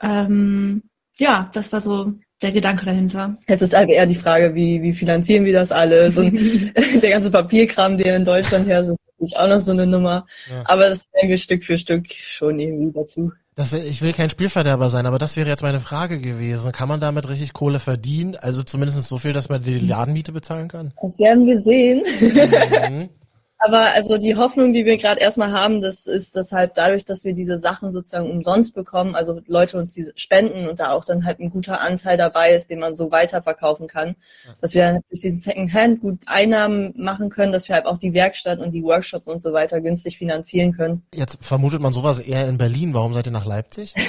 Ähm, 0.00 0.82
ja, 1.18 1.50
das 1.52 1.72
war 1.72 1.80
so 1.80 2.14
der 2.42 2.52
Gedanke 2.52 2.84
dahinter. 2.84 3.36
Jetzt 3.48 3.62
ist 3.62 3.74
halt 3.74 3.88
eher 3.88 4.06
die 4.06 4.14
Frage, 4.14 4.54
wie, 4.54 4.82
wie 4.82 4.92
finanzieren 4.92 5.44
wir 5.44 5.52
das 5.52 5.72
alles? 5.72 6.18
Und 6.18 6.32
der 7.02 7.10
ganze 7.10 7.30
Papierkram, 7.30 7.96
der 7.96 8.16
in 8.16 8.24
Deutschland 8.24 8.68
her 8.68 8.80
ist 8.80 8.94
ist 9.18 9.36
auch 9.36 9.48
noch 9.48 9.60
so 9.60 9.70
eine 9.70 9.86
Nummer. 9.86 10.26
Ja. 10.50 10.62
Aber 10.66 10.88
das 10.88 11.08
nehmen 11.14 11.30
wir 11.30 11.38
Stück 11.38 11.64
für 11.64 11.78
Stück 11.78 12.06
schon 12.12 12.58
irgendwie 12.58 12.92
dazu. 12.92 13.32
Das, 13.54 13.72
ich 13.72 14.02
will 14.02 14.12
kein 14.12 14.28
Spielverderber 14.28 14.90
sein, 14.90 15.06
aber 15.06 15.18
das 15.18 15.36
wäre 15.36 15.48
jetzt 15.48 15.62
meine 15.62 15.80
Frage 15.80 16.20
gewesen. 16.20 16.72
Kann 16.72 16.88
man 16.88 17.00
damit 17.00 17.26
richtig 17.28 17.54
Kohle 17.54 17.80
verdienen? 17.80 18.36
Also 18.36 18.62
zumindest 18.62 19.02
so 19.08 19.16
viel, 19.16 19.32
dass 19.32 19.48
man 19.48 19.62
die 19.62 19.78
Ladenmiete 19.78 20.32
bezahlen 20.32 20.68
kann? 20.68 20.92
Das 21.00 21.18
werden 21.18 21.46
wir 21.46 21.60
sehen. 21.60 22.02
Mhm. 22.20 23.08
Aber 23.58 23.92
also 23.94 24.18
die 24.18 24.36
Hoffnung, 24.36 24.72
die 24.72 24.84
wir 24.84 24.96
gerade 24.98 25.20
erstmal 25.20 25.50
haben, 25.52 25.80
das 25.80 26.06
ist 26.06 26.36
das 26.36 26.52
halt 26.52 26.72
dadurch, 26.76 27.04
dass 27.04 27.24
wir 27.24 27.32
diese 27.32 27.58
Sachen 27.58 27.90
sozusagen 27.90 28.30
umsonst 28.30 28.74
bekommen, 28.74 29.14
also 29.14 29.40
Leute 29.46 29.78
uns 29.78 29.94
diese 29.94 30.12
spenden 30.14 30.68
und 30.68 30.78
da 30.78 30.92
auch 30.92 31.04
dann 31.04 31.24
halt 31.24 31.40
ein 31.40 31.50
guter 31.50 31.80
Anteil 31.80 32.18
dabei 32.18 32.52
ist, 32.52 32.68
den 32.68 32.80
man 32.80 32.94
so 32.94 33.10
weiterverkaufen 33.10 33.86
kann, 33.86 34.14
dass 34.60 34.74
wir 34.74 35.00
durch 35.08 35.20
diesen 35.20 35.40
Secondhand 35.40 36.00
gut 36.00 36.18
Einnahmen 36.26 36.92
machen 36.96 37.30
können, 37.30 37.52
dass 37.52 37.68
wir 37.68 37.76
halt 37.76 37.86
auch 37.86 37.98
die 37.98 38.12
Werkstatt 38.12 38.58
und 38.58 38.72
die 38.72 38.82
Workshops 38.82 39.26
und 39.26 39.40
so 39.40 39.52
weiter 39.52 39.80
günstig 39.80 40.18
finanzieren 40.18 40.72
können. 40.72 41.02
Jetzt 41.14 41.38
vermutet 41.40 41.80
man 41.80 41.92
sowas 41.92 42.20
eher 42.20 42.48
in 42.48 42.58
Berlin. 42.58 42.92
Warum 42.92 43.14
seid 43.14 43.26
ihr 43.26 43.32
nach 43.32 43.46
Leipzig? 43.46 43.94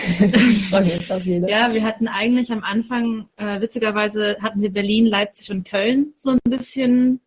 Ja, 1.47 1.73
wir 1.73 1.83
hatten 1.83 2.07
eigentlich 2.07 2.51
am 2.51 2.63
Anfang, 2.63 3.27
äh, 3.37 3.61
witzigerweise 3.61 4.37
hatten 4.41 4.61
wir 4.61 4.71
Berlin, 4.71 5.05
Leipzig 5.05 5.51
und 5.51 5.67
Köln 5.67 6.13
so 6.15 6.31
ein 6.31 6.39
bisschen 6.43 7.21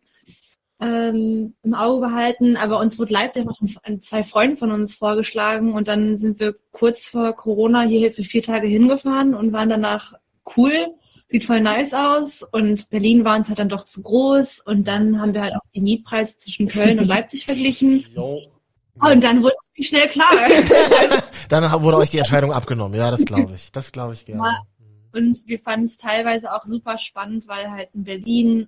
ähm, 0.81 1.53
im 1.63 1.73
Auge 1.75 2.01
behalten, 2.07 2.57
aber 2.57 2.79
uns 2.79 2.97
wurde 2.97 3.13
Leipzig 3.13 3.45
noch 3.45 3.59
von 3.59 4.01
zwei 4.01 4.23
Freunden 4.23 4.57
von 4.57 4.71
uns 4.71 4.95
vorgeschlagen 4.95 5.73
und 5.73 5.87
dann 5.87 6.15
sind 6.15 6.39
wir 6.39 6.55
kurz 6.71 7.07
vor 7.07 7.33
Corona 7.33 7.83
hier 7.83 8.11
für 8.11 8.23
vier 8.23 8.41
Tage 8.41 8.67
hingefahren 8.67 9.35
und 9.35 9.53
waren 9.53 9.69
danach 9.69 10.13
cool, 10.57 10.87
sieht 11.27 11.43
voll 11.43 11.61
nice 11.61 11.93
aus 11.93 12.41
und 12.41 12.89
Berlin 12.89 13.23
war 13.23 13.37
uns 13.37 13.47
halt 13.47 13.59
dann 13.59 13.69
doch 13.69 13.85
zu 13.85 14.01
groß 14.01 14.61
und 14.61 14.87
dann 14.87 15.21
haben 15.21 15.35
wir 15.35 15.41
halt 15.41 15.53
auch 15.53 15.61
die 15.75 15.81
Mietpreise 15.81 16.35
zwischen 16.37 16.67
Köln 16.67 16.99
und 16.99 17.05
Leipzig 17.05 17.45
verglichen. 17.45 18.05
Jo. 18.15 18.41
Und 18.99 19.23
dann 19.23 19.41
wurde 19.41 19.55
es 19.77 19.87
schnell 19.87 20.09
klar. 20.09 20.29
dann 21.49 21.81
wurde 21.81 21.97
euch 21.97 22.09
die 22.09 22.17
Entscheidung 22.17 22.51
abgenommen. 22.51 22.95
Ja, 22.95 23.09
das 23.09 23.25
glaube 23.25 23.53
ich. 23.55 23.71
Das 23.71 23.91
glaube 23.91 24.13
ich 24.13 24.25
gerne. 24.25 24.43
Ja. 24.43 24.61
Und 25.13 25.47
wir 25.47 25.59
fanden 25.59 25.85
es 25.85 25.97
teilweise 25.97 26.53
auch 26.53 26.65
super 26.65 26.97
spannend, 26.97 27.47
weil 27.47 27.71
halt 27.71 27.89
in 27.93 28.03
Berlin 28.03 28.67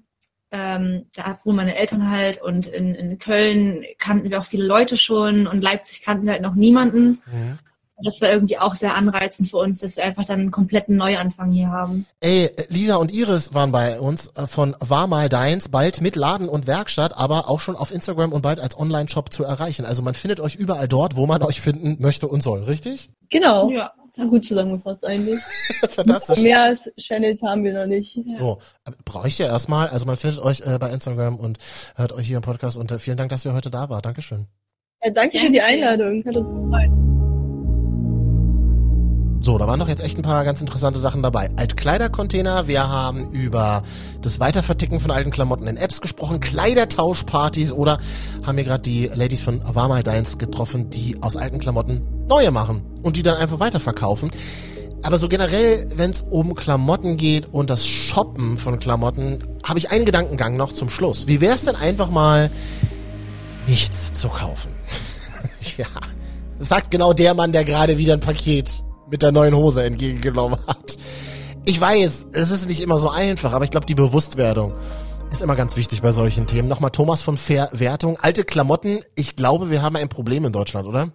ähm, 0.54 1.08
da 1.16 1.40
wohnen 1.44 1.58
meine 1.58 1.76
Eltern 1.76 2.12
halt 2.12 2.40
und 2.42 2.68
in, 2.68 2.94
in 2.94 3.18
Köln 3.18 3.84
kannten 3.98 4.30
wir 4.30 4.40
auch 4.40 4.46
viele 4.46 4.66
Leute 4.66 4.98
schon 4.98 5.48
und 5.48 5.64
Leipzig 5.64 6.04
kannten 6.04 6.26
wir 6.26 6.34
halt 6.34 6.44
noch 6.44 6.54
niemanden. 6.54 7.22
Mhm. 7.26 7.58
Das 8.04 8.22
war 8.22 8.30
irgendwie 8.30 8.58
auch 8.58 8.76
sehr 8.76 8.96
anreizend 8.96 9.50
für 9.50 9.58
uns, 9.58 9.80
dass 9.80 9.98
wir 9.98 10.04
einfach 10.04 10.26
dann 10.26 10.42
einen 10.42 10.52
kompletten 10.52 10.96
Neuanfang 10.96 11.52
hier 11.52 11.70
haben. 11.70 12.06
Ey, 12.20 12.52
Lisa 12.70 12.96
und 12.96 13.12
Iris 13.12 13.54
waren 13.54 13.72
bei 13.72 14.00
uns 14.00 14.28
äh, 14.36 14.46
von 14.46 14.76
War 14.80 15.08
mal 15.08 15.28
deins, 15.30 15.70
bald 15.70 16.02
mit 16.02 16.16
Laden 16.16 16.50
und 16.50 16.68
Werkstatt, 16.68 17.18
aber 17.18 17.50
auch 17.50 17.60
schon 17.60 17.76
auf 17.76 17.92
Instagram 17.92 18.32
und 18.32 18.42
bald 18.42 18.60
als 18.60 18.78
Online-Shop 18.78 19.34
zu 19.34 19.44
erreichen. 19.44 19.86
Also 19.86 20.04
man 20.04 20.14
findet 20.14 20.40
euch 20.40 20.56
überall 20.56 20.88
dort, 20.88 21.16
wo 21.16 21.26
man 21.26 21.42
euch 21.42 21.62
finden 21.62 21.98
möchte 22.00 22.28
und 22.28 22.44
soll, 22.44 22.64
richtig? 22.64 23.10
Genau. 23.30 23.72
Ja. 23.72 23.94
Gut 24.16 24.46
zusammengefasst 24.46 25.06
eigentlich. 25.06 25.40
Fantastisch. 25.90 26.40
Mehr 26.40 26.62
als 26.62 26.92
Channels 26.98 27.42
haben 27.42 27.64
wir 27.64 27.74
noch 27.74 27.88
nicht. 27.88 28.16
Ja. 28.16 28.38
So, 28.38 28.60
brauche 29.06 29.28
ich 29.28 29.40
ja 29.40 29.48
erstmal. 29.48 29.88
Also 29.88 30.06
man 30.06 30.18
findet 30.18 30.40
euch 30.40 30.62
äh, 30.62 30.78
bei 30.78 30.92
Instagram 30.92 31.38
und 31.38 31.58
hört 31.96 32.14
euch 32.14 32.28
hier 32.28 32.38
im 32.38 32.44
Podcast 32.44 32.78
und 32.78 32.92
äh, 32.92 33.00
vielen 33.00 33.18
Dank, 33.18 33.32
dass 33.32 33.44
ihr 33.44 33.54
heute 33.54 33.72
da 33.72 33.90
wart. 33.90 34.06
Dankeschön. 34.06 34.46
Ja, 35.04 35.10
danke 35.10 35.40
für 35.40 35.50
die 35.50 35.62
Einladung. 35.62 36.24
Hat 36.26 36.36
uns 36.36 36.50
gefreut. 36.50 36.92
So, 39.44 39.58
da 39.58 39.68
waren 39.68 39.78
doch 39.78 39.90
jetzt 39.90 40.02
echt 40.02 40.18
ein 40.18 40.22
paar 40.22 40.46
ganz 40.46 40.62
interessante 40.62 41.00
Sachen 41.00 41.22
dabei. 41.22 41.50
Altkleidercontainer, 41.58 42.70
wir 42.70 42.88
haben 42.88 43.30
über 43.32 43.84
das 44.22 44.40
Weiterverticken 44.40 45.02
von 45.02 45.12
alten 45.12 45.32
Klamotten 45.32 45.68
in 45.68 45.76
Apps 45.76 46.00
gesprochen, 46.00 46.40
Kleidertauschpartys 46.40 47.74
oder 47.74 47.98
haben 48.46 48.56
wir 48.56 48.64
gerade 48.64 48.84
die 48.84 49.08
Ladies 49.08 49.42
von 49.42 49.62
Warmal 49.66 50.02
Deins 50.02 50.38
getroffen, 50.38 50.90
die 50.92 51.18
aus 51.22 51.36
alten 51.36 51.60
Klamotten 51.60 52.13
neue 52.28 52.52
machen 52.52 52.84
und 53.02 53.18
die 53.18 53.24
dann 53.24 53.38
einfach 53.38 53.60
weiterverkaufen. 53.60 54.32
Aber 55.04 55.18
so 55.18 55.28
generell, 55.28 55.86
wenn 55.98 56.12
es 56.12 56.22
um 56.22 56.56
Klamotten 56.56 57.18
geht 57.18 57.48
und 57.52 57.70
das 57.70 57.86
Shoppen 57.86 58.56
von 58.58 58.80
Klamotten, 58.80 59.44
habe 59.64 59.78
ich 59.78 59.92
einen 59.92 60.06
Gedankengang 60.06 60.56
noch 60.56 60.72
zum 60.72 60.90
Schluss. 60.90 61.28
Wie 61.28 61.42
wäre 61.42 61.56
es 61.56 61.66
denn 61.66 61.76
einfach 61.76 62.10
mal, 62.10 62.50
nichts 63.68 64.14
zu 64.14 64.30
kaufen? 64.30 64.74
ja, 65.78 65.88
sagt 66.60 66.90
genau 66.90 67.12
der 67.12 67.34
Mann, 67.34 67.52
der 67.52 67.66
gerade 67.66 67.98
wieder 67.98 68.14
ein 68.14 68.22
Paket 68.22 68.84
mit 69.12 69.24
der 69.24 69.34
neuen 69.34 69.56
Hose 69.56 69.84
entgegengenommen 69.84 70.58
hat. 70.68 70.98
Ich 71.66 71.80
weiß, 71.80 72.28
es 72.32 72.52
ist 72.52 72.68
nicht 72.68 72.82
immer 72.82 72.98
so 72.98 73.10
einfach, 73.10 73.54
aber 73.54 73.66
ich 73.66 73.72
glaube, 73.72 73.86
die 73.86 73.96
Bewusstwerdung 73.96 74.74
Ist 75.32 75.42
immer 75.42 75.56
ganz 75.56 75.76
wichtig 75.76 76.02
bei 76.02 76.12
solchen 76.12 76.48
Themen. 76.48 76.68
Nochmal 76.68 76.92
Thomas 76.92 77.22
von 77.22 77.38
Verwertung. 77.38 78.18
Alte 78.20 78.44
Klamotten. 78.44 79.00
Ich 79.16 79.36
glaube, 79.36 79.70
wir 79.70 79.82
haben 79.82 79.96
ein 79.96 80.10
Problem 80.10 80.46
in 80.46 80.52
Deutschland, 80.52 80.88
oder? 80.88 81.10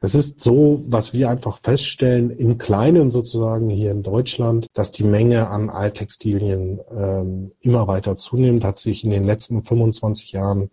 Es 0.00 0.14
ist 0.14 0.40
so, 0.40 0.82
was 0.86 1.12
wir 1.12 1.28
einfach 1.28 1.58
feststellen, 1.58 2.30
im 2.30 2.58
Kleinen 2.58 3.10
sozusagen 3.10 3.68
hier 3.68 3.90
in 3.90 4.02
Deutschland, 4.02 4.66
dass 4.74 4.92
die 4.92 5.04
Menge 5.04 5.48
an 5.48 5.70
Alttextilien 5.70 6.80
ähm, 6.94 7.52
immer 7.60 7.86
weiter 7.86 8.16
zunimmt, 8.16 8.64
hat 8.64 8.78
sich 8.78 9.04
in 9.04 9.10
den 9.10 9.24
letzten 9.24 9.62
25 9.62 10.32
Jahren 10.32 10.70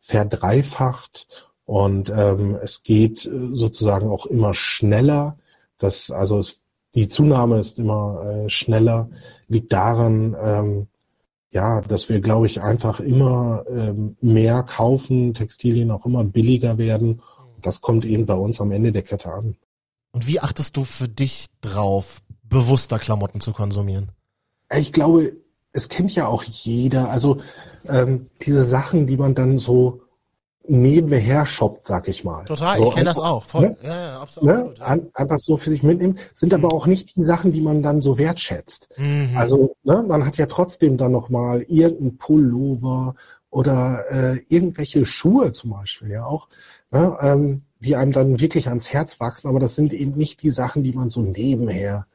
verdreifacht 0.00 1.28
und 1.64 2.10
ähm, 2.10 2.56
es 2.62 2.82
geht 2.82 3.24
äh, 3.24 3.50
sozusagen 3.52 4.08
auch 4.08 4.26
immer 4.26 4.54
schneller. 4.54 5.38
Das, 5.78 6.10
also 6.10 6.38
es, 6.38 6.58
die 6.94 7.08
Zunahme 7.08 7.58
ist 7.60 7.78
immer 7.78 8.24
äh, 8.24 8.50
schneller, 8.50 9.08
liegt 9.48 9.72
daran, 9.72 10.36
ähm, 10.40 10.86
ja, 11.52 11.82
dass 11.82 12.08
wir, 12.08 12.20
glaube 12.20 12.46
ich, 12.46 12.62
einfach 12.62 12.98
immer 12.98 13.64
ähm, 13.68 14.16
mehr 14.20 14.62
kaufen, 14.62 15.34
Textilien 15.34 15.90
auch 15.90 16.06
immer 16.06 16.24
billiger 16.24 16.78
werden. 16.78 17.20
Das 17.62 17.80
kommt 17.80 18.04
eben 18.04 18.26
bei 18.26 18.34
uns 18.34 18.60
am 18.60 18.70
Ende 18.72 18.92
der 18.92 19.02
Kette 19.02 19.32
an. 19.32 19.56
Und 20.12 20.26
wie 20.26 20.40
achtest 20.40 20.76
du 20.76 20.84
für 20.84 21.08
dich 21.08 21.46
drauf, 21.60 22.20
bewusster 22.42 22.98
Klamotten 22.98 23.40
zu 23.40 23.52
konsumieren? 23.52 24.10
Ich 24.74 24.92
glaube, 24.92 25.36
es 25.72 25.88
kennt 25.88 26.14
ja 26.14 26.26
auch 26.26 26.44
jeder. 26.44 27.08
Also 27.08 27.38
ähm, 27.88 28.28
diese 28.42 28.64
Sachen, 28.64 29.06
die 29.06 29.16
man 29.16 29.34
dann 29.34 29.58
so 29.58 30.02
nebenher 30.68 31.44
shoppt, 31.46 31.88
sag 31.88 32.08
ich 32.08 32.24
mal. 32.24 32.44
Total, 32.44 32.76
so 32.76 32.88
ich 32.88 32.94
kenne 32.94 33.06
das 33.06 33.18
auch. 33.18 33.44
Voll. 33.44 33.70
Ne? 33.70 33.76
Ja, 33.82 34.04
ja, 34.04 34.20
absolut. 34.20 34.48
Ne? 34.48 34.74
Ja. 34.78 34.98
einfach 35.14 35.38
so 35.38 35.56
für 35.56 35.70
sich 35.70 35.82
mitnehmen, 35.82 36.18
sind 36.32 36.54
aber 36.54 36.72
auch 36.72 36.86
nicht 36.86 37.16
die 37.16 37.22
Sachen, 37.22 37.52
die 37.52 37.60
man 37.60 37.82
dann 37.82 38.00
so 38.00 38.18
wertschätzt. 38.18 38.90
Mhm. 38.96 39.32
Also 39.36 39.76
ne, 39.82 40.04
man 40.06 40.24
hat 40.24 40.36
ja 40.36 40.46
trotzdem 40.46 40.96
dann 40.96 41.12
noch 41.12 41.28
mal 41.28 41.62
irgendein 41.62 42.16
Pullover 42.16 43.14
oder 43.52 44.04
äh, 44.10 44.40
irgendwelche 44.48 45.04
Schuhe 45.04 45.52
zum 45.52 45.70
Beispiel, 45.70 46.10
ja 46.10 46.24
auch, 46.24 46.48
ne, 46.90 47.16
ähm, 47.20 47.62
die 47.80 47.96
einem 47.96 48.12
dann 48.12 48.40
wirklich 48.40 48.68
ans 48.68 48.92
Herz 48.92 49.20
wachsen, 49.20 49.48
aber 49.48 49.60
das 49.60 49.74
sind 49.74 49.92
eben 49.92 50.16
nicht 50.16 50.42
die 50.42 50.50
Sachen, 50.50 50.82
die 50.82 50.94
man 50.94 51.10
so 51.10 51.20
nebenher 51.20 52.06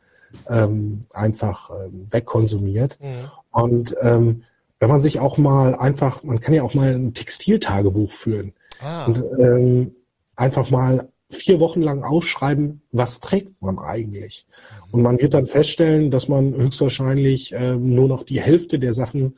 ähm, 0.50 1.02
einfach 1.12 1.70
ähm, 1.70 2.08
wegkonsumiert. 2.12 2.98
Mhm. 3.00 3.30
Und 3.52 3.96
ähm, 4.02 4.44
wenn 4.80 4.90
man 4.90 5.02
sich 5.02 5.20
auch 5.20 5.38
mal 5.38 5.76
einfach, 5.76 6.24
man 6.24 6.40
kann 6.40 6.56
ja 6.56 6.64
auch 6.64 6.74
mal 6.74 6.94
ein 6.94 7.14
Textiltagebuch 7.14 8.12
führen 8.12 8.54
Ah. 8.80 9.06
und 9.06 9.24
ähm, 9.40 9.92
einfach 10.36 10.70
mal 10.70 11.10
vier 11.30 11.60
Wochen 11.60 11.82
lang 11.82 12.04
aufschreiben, 12.04 12.82
was 12.92 13.20
trägt 13.20 13.62
man 13.62 13.80
eigentlich. 13.80 14.46
Und 14.92 15.02
man 15.02 15.20
wird 15.20 15.34
dann 15.34 15.46
feststellen, 15.46 16.10
dass 16.10 16.28
man 16.28 16.56
höchstwahrscheinlich 16.56 17.54
ähm, 17.54 17.94
nur 17.94 18.08
noch 18.08 18.24
die 18.24 18.40
Hälfte 18.40 18.80
der 18.80 18.94
Sachen 18.94 19.38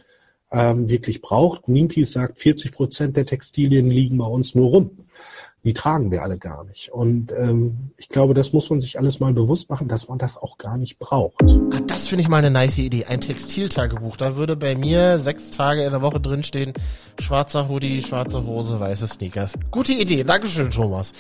ähm, 0.52 0.90
wirklich 0.90 1.22
braucht. 1.22 1.64
Greenpeace 1.64 2.12
sagt, 2.12 2.40
40 2.40 2.72
Prozent 2.72 3.18
der 3.18 3.26
Textilien 3.26 3.90
liegen 3.90 4.18
bei 4.18 4.26
uns 4.26 4.56
nur 4.56 4.70
rum. 4.70 4.92
Die 5.66 5.74
tragen 5.74 6.10
wir 6.10 6.24
alle 6.24 6.38
gar 6.38 6.64
nicht. 6.64 6.90
Und 6.90 7.34
ähm, 7.34 7.92
ich 7.98 8.08
glaube, 8.08 8.34
das 8.34 8.54
muss 8.54 8.70
man 8.70 8.80
sich 8.80 8.98
alles 8.98 9.20
mal 9.20 9.34
bewusst 9.34 9.70
machen, 9.70 9.90
dass 9.90 10.08
man 10.08 10.18
das 10.18 10.38
auch 10.38 10.58
gar 10.58 10.78
nicht 10.78 11.00
braucht. 11.00 11.36
Ah, 11.72 11.82
das 11.86 12.08
finde 12.08 12.22
ich 12.22 12.30
mal 12.30 12.38
eine 12.38 12.50
nice 12.50 12.78
Idee. 12.78 13.06
Ein 13.06 13.20
Textiltagebuch. 13.20 14.16
Da 14.16 14.38
würde 14.38 14.56
bei 14.56 14.76
mir 14.76 15.20
sechs 15.20 15.52
Tage 15.52 15.84
in 15.84 15.92
der 15.92 16.02
Woche 16.02 16.22
drinstehen. 16.22 16.74
Schwarzer 17.20 17.68
Hoodie, 17.68 18.02
schwarze 18.02 18.46
Hose, 18.46 18.80
weiße 18.80 19.06
Sneakers. 19.08 19.54
Gute 19.70 19.92
Idee. 19.94 20.24
Dankeschön, 20.24 20.72
Thomas. 20.72 21.12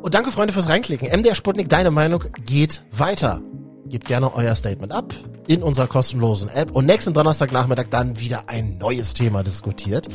Und 0.00 0.14
danke, 0.14 0.32
Freunde, 0.32 0.54
fürs 0.54 0.70
Reinklicken. 0.70 1.08
MDR 1.08 1.34
Sputnik, 1.34 1.68
deine 1.68 1.90
Meinung 1.90 2.24
geht 2.46 2.82
weiter. 2.90 3.42
Gebt 3.90 4.06
gerne 4.06 4.34
euer 4.34 4.54
Statement 4.54 4.92
ab 4.92 5.14
in 5.46 5.62
unserer 5.62 5.86
kostenlosen 5.86 6.48
App 6.50 6.70
und 6.72 6.86
nächsten 6.86 7.14
Donnerstagnachmittag 7.14 7.86
dann 7.90 8.18
wieder 8.20 8.44
ein 8.48 8.78
neues 8.78 9.14
Thema 9.14 9.42
diskutiert. 9.42 10.08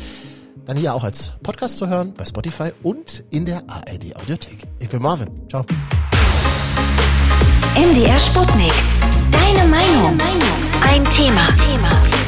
Dann 0.65 0.77
hier 0.77 0.93
auch 0.93 1.03
als 1.03 1.31
Podcast 1.41 1.77
zu 1.77 1.87
hören 1.87 2.13
bei 2.15 2.25
Spotify 2.25 2.71
und 2.83 3.23
in 3.31 3.45
der 3.45 3.63
ARD 3.67 4.15
Audiothek. 4.15 4.59
Ich 4.79 4.89
bin 4.89 5.01
Marvin. 5.01 5.27
Ciao. 5.49 5.65
MDR 7.75 8.19
Sputnik. 8.19 8.73
Deine 9.31 9.67
Meinung. 9.67 10.17
Ein 10.87 11.03
Thema. 11.05 11.47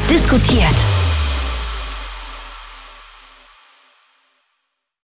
Diskutiert. 0.10 1.05